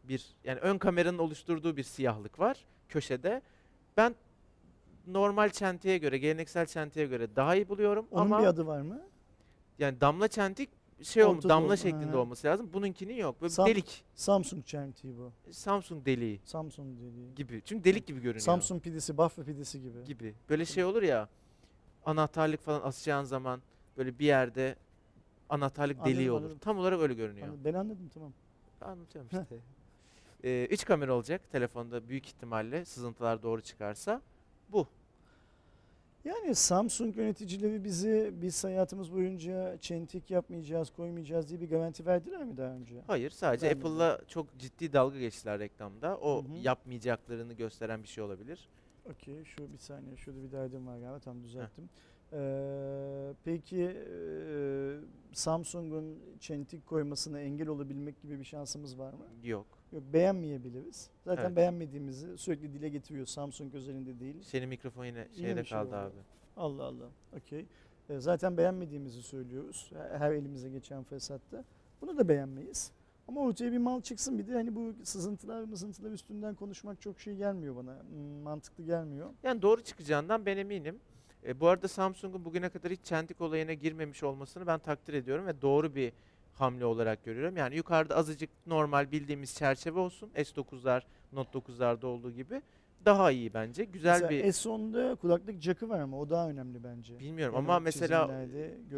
bir 0.03 0.25
yani 0.43 0.59
ön 0.59 0.77
kameranın 0.77 1.17
oluşturduğu 1.17 1.77
bir 1.77 1.83
siyahlık 1.83 2.39
var 2.39 2.65
köşede. 2.89 3.41
Ben 3.97 4.15
normal 5.07 5.49
çentiye 5.49 5.97
göre, 5.97 6.17
geleneksel 6.17 6.65
çentiye 6.65 7.05
göre 7.05 7.35
daha 7.35 7.55
iyi 7.55 7.69
buluyorum 7.69 8.07
Onun 8.11 8.21
ama 8.25 8.39
bir 8.41 8.45
adı 8.45 8.67
var 8.67 8.81
mı? 8.81 9.01
yani 9.79 10.01
damla 10.01 10.27
çentik 10.27 10.69
şey 11.01 11.23
olmuş, 11.23 11.37
Ortada 11.37 11.49
damla 11.53 11.77
şeklinde 11.77 12.11
ha. 12.11 12.17
olması 12.17 12.47
lazım. 12.47 12.73
Bununkinin 12.73 13.13
yok. 13.15 13.41
Böyle 13.41 13.49
Sam- 13.53 13.67
delik 13.67 14.03
Samsung 14.15 14.65
çentiği 14.65 15.17
bu. 15.17 15.31
Samsung 15.51 16.05
deliği 16.05 16.39
Samsung 16.43 16.99
dediği. 16.99 17.35
gibi. 17.35 17.61
Çünkü 17.65 17.83
delik 17.83 18.07
gibi 18.07 18.19
görünüyor. 18.19 18.39
Samsung 18.41 18.81
pidesi, 18.83 19.17
Bafra 19.17 19.43
pidesi 19.43 19.81
gibi. 19.81 20.03
gibi. 20.05 20.35
Böyle 20.49 20.65
şey 20.65 20.83
olur 20.83 21.03
ya. 21.03 21.29
Anahtarlık 22.05 22.61
falan 22.61 22.81
asacağın 22.81 23.23
zaman 23.23 23.61
böyle 23.97 24.19
bir 24.19 24.25
yerde 24.25 24.75
anahtarlık 25.49 25.97
Anladım, 25.97 26.13
deliği 26.13 26.31
olur. 26.31 26.39
anladım. 26.41 26.57
Tam 26.57 26.77
olarak 26.77 26.99
öyle 26.99 27.13
görünüyor. 27.13 27.47
Anladım, 27.47 27.63
Ben 27.65 27.73
anladım 27.73 28.09
tamam. 28.13 28.31
Anlatıyorum 28.81 29.29
işte. 29.33 29.55
Ee, 30.43 30.67
üç 30.71 30.85
kamera 30.85 31.13
olacak 31.13 31.41
telefonda 31.51 32.09
büyük 32.09 32.27
ihtimalle 32.27 32.85
sızıntılar 32.85 33.43
doğru 33.43 33.61
çıkarsa. 33.61 34.21
Bu. 34.69 34.87
Yani 36.25 36.55
Samsung 36.55 37.17
yöneticileri 37.17 37.83
bizi 37.83 38.33
biz 38.41 38.63
hayatımız 38.63 39.13
boyunca 39.13 39.77
çentik 39.77 40.31
yapmayacağız, 40.31 40.89
koymayacağız 40.89 41.49
diye 41.49 41.61
bir 41.61 41.69
garanti 41.69 42.05
verdiler 42.05 42.43
mi 42.43 42.57
daha 42.57 42.67
önce? 42.71 43.01
Hayır 43.07 43.29
sadece. 43.29 43.71
Apple'la 43.71 44.21
çok 44.27 44.57
ciddi 44.59 44.93
dalga 44.93 45.19
geçtiler 45.19 45.59
reklamda. 45.59 46.17
O 46.17 46.43
Hı 46.43 46.47
hı. 46.47 46.57
yapmayacaklarını 46.57 47.53
gösteren 47.53 48.03
bir 48.03 48.07
şey 48.07 48.23
olabilir. 48.23 48.69
Okey 49.11 49.43
şu 49.45 49.73
bir 49.73 49.77
saniye 49.77 50.17
şurada 50.17 50.43
bir 50.43 50.51
derdim 50.51 50.87
var 50.87 50.97
galiba 50.99 51.19
tam 51.19 51.43
düzelttim. 51.43 51.89
Ee, 52.33 53.33
peki 53.43 53.81
e, 53.83 54.95
Samsung'un 55.33 56.19
çentik 56.39 56.85
koymasına 56.87 57.39
engel 57.39 57.67
olabilmek 57.67 58.21
gibi 58.21 58.39
bir 58.39 58.43
şansımız 58.43 58.99
var 58.99 59.13
mı? 59.13 59.25
Yok. 59.43 59.65
Yok 59.93 60.03
beğenmeyebiliriz. 60.13 61.09
Zaten 61.25 61.43
Evet. 61.45 61.55
beğenmediğimizi 61.55 62.37
sürekli 62.37 62.73
dile 62.73 62.89
getiriyor 62.89 63.25
Samsung 63.25 63.75
özelinde 63.75 64.19
değil. 64.19 64.35
Senin 64.41 64.69
mikrofon 64.69 65.05
yine 65.05 65.27
Yine 65.35 65.47
şeyde 65.47 65.59
bir 65.61 65.65
şey 65.65 65.77
kaldı 65.77 65.87
oldu. 65.89 65.95
abi. 65.95 66.13
Allah 66.57 66.83
Allah. 66.83 67.09
Okey. 67.37 67.65
Ee, 68.09 68.19
zaten 68.19 68.57
beğenmediğimizi 68.57 69.23
söylüyoruz. 69.23 69.91
Her- 69.93 70.19
Her 70.19 70.31
elimize 70.31 70.69
geçen 70.69 71.03
fırsatta. 71.03 71.63
Bunu 72.01 72.17
da 72.17 72.27
beğenmeyiz. 72.29 72.91
Ama 73.27 73.41
ortaya 73.41 73.71
bir 73.71 73.77
mal 73.77 74.01
çıksın 74.01 74.39
bir 74.39 74.47
de 74.47 74.53
hani 74.53 74.75
bu 74.75 74.93
sızıntılar 75.03 75.63
mızıntılar 75.63 76.11
üstünden 76.11 76.55
konuşmak 76.55 77.01
çok 77.01 77.19
şey 77.19 77.35
gelmiyor 77.35 77.75
bana. 77.75 77.99
Hmm, 78.09 78.41
Mantıklı 78.43 78.83
gelmiyor. 78.83 79.29
Yani 79.43 79.61
doğru 79.61 79.81
çıkacağından 79.83 80.45
ben 80.45 80.57
eminim. 80.57 80.99
E, 81.47 81.59
bu 81.59 81.67
arada 81.67 81.87
Samsung'un 81.87 82.45
bugüne 82.45 82.69
kadar 82.69 82.91
hiç 82.91 82.99
çentik 83.03 83.41
olayına 83.41 83.73
girmemiş 83.73 84.23
olmasını 84.23 84.67
ben 84.67 84.79
takdir 84.79 85.13
ediyorum 85.13 85.45
ve 85.47 85.61
doğru 85.61 85.95
bir 85.95 86.13
hamle 86.53 86.85
olarak 86.85 87.25
görüyorum. 87.25 87.57
Yani 87.57 87.75
yukarıda 87.75 88.15
azıcık 88.15 88.49
normal 88.67 89.11
bildiğimiz 89.11 89.55
çerçeve 89.55 89.99
olsun. 89.99 90.29
S9'lar, 90.35 91.01
Note 91.33 91.59
9'larda 91.59 92.05
olduğu 92.05 92.31
gibi. 92.31 92.61
Daha 93.05 93.31
iyi 93.31 93.53
bence. 93.53 93.83
Güzel 93.83 94.21
mesela 94.21 94.29
bir 94.29 94.43
S10'da 94.43 95.15
kulaklık 95.15 95.61
jackı 95.61 95.89
var 95.89 95.99
ama 95.99 96.19
o 96.19 96.29
daha 96.29 96.49
önemli 96.49 96.83
bence. 96.83 97.19
bilmiyorum 97.19 97.55
Yani 97.55 97.65
ama 97.65 97.79
mesela 97.79 98.45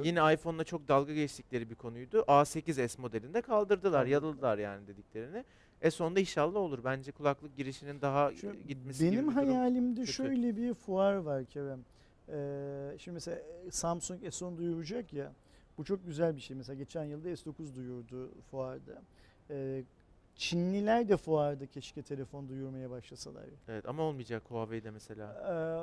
yine 0.03 0.33
iPhone'la 0.33 0.63
çok 0.63 0.87
dalga 0.87 1.13
geçtikleri 1.13 1.69
bir 1.69 1.75
konuydu. 1.75 2.19
A8s 2.19 3.01
modelinde 3.01 3.41
kaldırdılar, 3.41 4.05
yaladılar 4.05 4.57
yani 4.57 4.87
dediklerini. 4.87 5.43
S10'da 5.81 6.19
inşallah 6.19 6.59
olur. 6.59 6.79
Bence 6.83 7.11
kulaklık 7.11 7.57
girişinin 7.57 8.01
daha 8.01 8.31
Şu 8.33 8.53
gitmesi 8.67 9.05
gibi 9.05 9.11
Benim 9.11 9.29
bir 9.29 9.35
durum. 9.35 9.47
hayalimde 9.47 9.99
kötü. 10.01 10.13
şöyle 10.13 10.57
bir 10.57 10.73
fuar 10.73 11.15
var 11.15 11.45
Kerem. 11.45 11.79
Ee, 12.29 12.95
şimdi 12.99 13.13
mesela 13.13 13.41
Samsung 13.71 14.23
S10 14.23 14.57
duyuracak 14.57 15.13
ya. 15.13 15.33
Bu 15.77 15.83
çok 15.83 16.05
güzel 16.05 16.35
bir 16.35 16.41
şey. 16.41 16.57
Mesela 16.57 16.75
geçen 16.75 17.03
yılda 17.03 17.29
S9 17.29 17.75
duyurdu 17.75 18.31
fuarda. 18.51 19.01
Ee, 19.49 19.83
Çinliler 20.35 21.09
de 21.09 21.17
fuarda 21.17 21.65
keşke 21.65 22.01
telefon 22.01 22.49
duyurmaya 22.49 22.89
başlasalar. 22.89 23.43
Evet 23.67 23.85
ama 23.89 24.03
olmayacak 24.03 24.43
Huawei'de 24.49 24.91
mesela. 24.91 25.33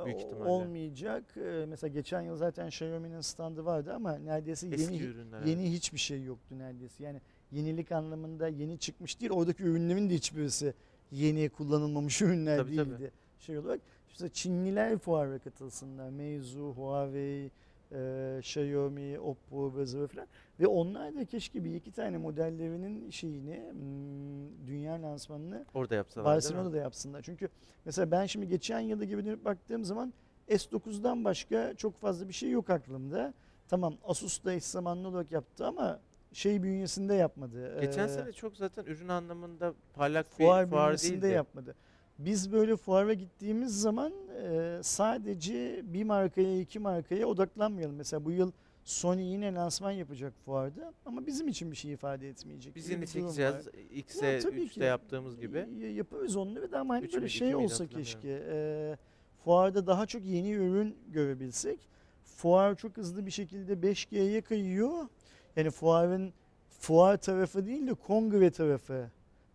Ee, 0.02 0.06
Büyük 0.06 0.20
ihtimalle. 0.20 0.50
Olmayacak. 0.50 1.24
Ee, 1.36 1.64
mesela 1.68 1.88
geçen 1.92 2.20
yıl 2.22 2.36
zaten 2.36 2.66
Xiaomi'nin 2.68 3.20
standı 3.20 3.64
vardı 3.64 3.92
ama 3.94 4.12
neredeyse 4.18 4.68
Eski 4.68 4.82
yeni 4.94 5.02
ürünler. 5.02 5.38
evet. 5.38 5.48
yeni 5.48 5.72
hiçbir 5.72 5.98
şey 5.98 6.22
yoktu 6.24 6.58
neredeyse. 6.58 7.04
Yani 7.04 7.20
yenilik 7.52 7.92
anlamında 7.92 8.48
yeni 8.48 8.78
çıkmış 8.78 9.20
değil. 9.20 9.32
Oradaki 9.32 9.62
ürünlerin 9.62 10.10
de 10.10 10.14
hiçbirisi 10.14 10.74
yeni 11.10 11.48
kullanılmamış 11.48 12.22
ürünler 12.22 12.58
Tabii, 12.58 12.76
tabii. 12.76 12.90
değildi. 12.90 13.12
Şey 13.38 13.58
olarak 13.58 13.80
işte 14.14 14.28
Çinliler 14.28 14.98
fuara 14.98 15.38
katılsınlar. 15.38 16.10
Meizu, 16.10 16.72
Huawei, 16.76 17.50
e, 17.92 18.36
Xiaomi, 18.38 19.20
Oppo, 19.20 19.78
Razr 19.78 20.06
falan. 20.06 20.26
Ve 20.60 20.66
onlar 20.66 21.14
da 21.14 21.24
keşke 21.24 21.64
bir 21.64 21.74
iki 21.74 21.92
tane 21.92 22.18
modellerinin 22.18 23.10
şeyini 23.10 23.62
hmm, 23.72 24.66
dünya 24.66 25.02
lansmanını 25.02 25.64
Orada 25.74 25.94
yapsalar? 25.94 26.24
Barcelona'da 26.26 26.76
yapsınlar. 26.76 27.22
Çünkü 27.22 27.48
mesela 27.84 28.10
ben 28.10 28.26
şimdi 28.26 28.48
geçen 28.48 28.80
yılda 28.80 29.04
gibi 29.04 29.24
dönüp 29.24 29.44
baktığım 29.44 29.84
zaman 29.84 30.12
S9'dan 30.48 31.24
başka 31.24 31.74
çok 31.74 32.00
fazla 32.00 32.28
bir 32.28 32.32
şey 32.34 32.50
yok 32.50 32.70
aklımda. 32.70 33.34
Tamam 33.68 33.94
Asus 34.04 34.44
da 34.44 34.52
eş 34.52 34.64
zamanlı 34.64 35.08
olarak 35.08 35.32
yaptı 35.32 35.66
ama 35.66 36.00
şey 36.32 36.62
bünyesinde 36.62 37.14
yapmadı. 37.14 37.80
Geçen 37.80 38.04
Ee, 38.04 38.08
sene 38.08 38.32
çok 38.32 38.56
zaten 38.56 38.84
ürün 38.84 39.08
anlamında 39.08 39.74
parlak 39.94 40.26
fuar 40.30 40.66
bir 40.66 40.70
fuar 40.70 40.86
bünyesinde 40.88 41.22
değildi. 41.22 41.34
yapmadı. 41.34 41.74
Biz 42.18 42.52
böyle 42.52 42.76
fuara 42.76 43.14
gittiğimiz 43.14 43.80
zaman 43.80 44.12
e, 44.42 44.78
sadece 44.82 45.82
bir 45.84 46.04
markaya 46.04 46.60
iki 46.60 46.78
markaya 46.78 47.26
odaklanmayalım. 47.26 47.96
Mesela 47.96 48.24
bu 48.24 48.30
yıl 48.30 48.52
Sony 48.84 49.22
yine 49.32 49.54
lansman 49.54 49.90
yapacak 49.90 50.32
fuarda 50.44 50.92
ama 51.06 51.26
bizim 51.26 51.48
için 51.48 51.70
bir 51.70 51.76
şey 51.76 51.92
ifade 51.92 52.28
etmeyecek. 52.28 52.76
Biz 52.76 52.90
yine 52.90 53.06
çekeceğiz. 53.06 53.54
X'e 53.90 54.26
Ya 54.26 54.40
tabii 54.40 54.60
3'te 54.60 54.74
ki. 54.74 54.80
yaptığımız 54.80 55.40
gibi. 55.40 55.66
Yaparız 55.94 56.36
onları 56.36 56.72
da 56.72 56.80
ama 56.80 56.94
hani 56.94 57.12
böyle 57.12 57.28
şey 57.28 57.54
olsa 57.54 57.86
keşke. 57.86 58.42
e, 58.50 58.96
fuarda 59.44 59.86
daha 59.86 60.06
çok 60.06 60.24
yeni 60.24 60.50
ürün 60.52 60.96
görebilsek. 61.12 61.78
Fuar 62.24 62.74
çok 62.74 62.96
hızlı 62.96 63.26
bir 63.26 63.30
şekilde 63.30 63.72
5G'ye 63.72 64.40
kayıyor. 64.40 65.08
Yani 65.56 65.70
fuarın 65.70 66.32
fuar 66.80 67.16
tarafı 67.16 67.66
değil 67.66 67.86
de 67.86 67.94
kongre 67.94 68.50
tarafı 68.50 69.10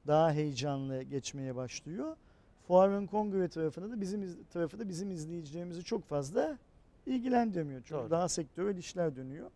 daha 0.07 0.31
heyecanlı 0.33 1.01
geçmeye 1.03 1.55
başlıyor. 1.55 2.15
Fuarın 2.69 3.05
kongre 3.07 3.47
tarafında 3.47 3.91
da 3.91 4.01
bizim 4.01 4.23
iz- 4.23 4.37
tarafı 4.53 4.79
da 4.79 4.89
bizim 4.89 5.11
izleyicilerimizi 5.11 5.83
çok 5.83 6.05
fazla 6.05 6.57
ilgilendirmiyor. 7.05 7.79
Çünkü 7.81 7.93
Doğru. 8.01 8.09
daha 8.09 8.29
sektörel 8.29 8.77
işler 8.77 9.15
dönüyor. 9.15 9.51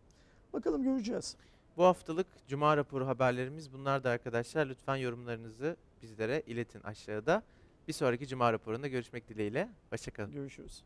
Bakalım 0.54 0.84
göreceğiz. 0.84 1.36
Bu 1.78 1.84
haftalık 1.84 2.28
Cuma 2.48 2.78
raporu 2.78 3.08
haberlerimiz 3.08 3.74
bunlar 3.74 4.04
da 4.04 4.10
arkadaşlar. 4.10 4.66
Lütfen 4.66 4.96
yorumlarınızı 4.96 5.76
bizlere 6.02 6.42
iletin 6.48 6.82
aşağıda. 6.82 7.44
Bir 7.88 7.94
sonraki 7.94 8.28
Cuma 8.28 8.54
raporunda 8.54 8.88
görüşmek 8.88 9.30
dileğiyle. 9.30 9.70
Hoşçakalın. 9.90 10.32
Görüşürüz. 10.32 10.84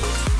We'll 0.00 0.32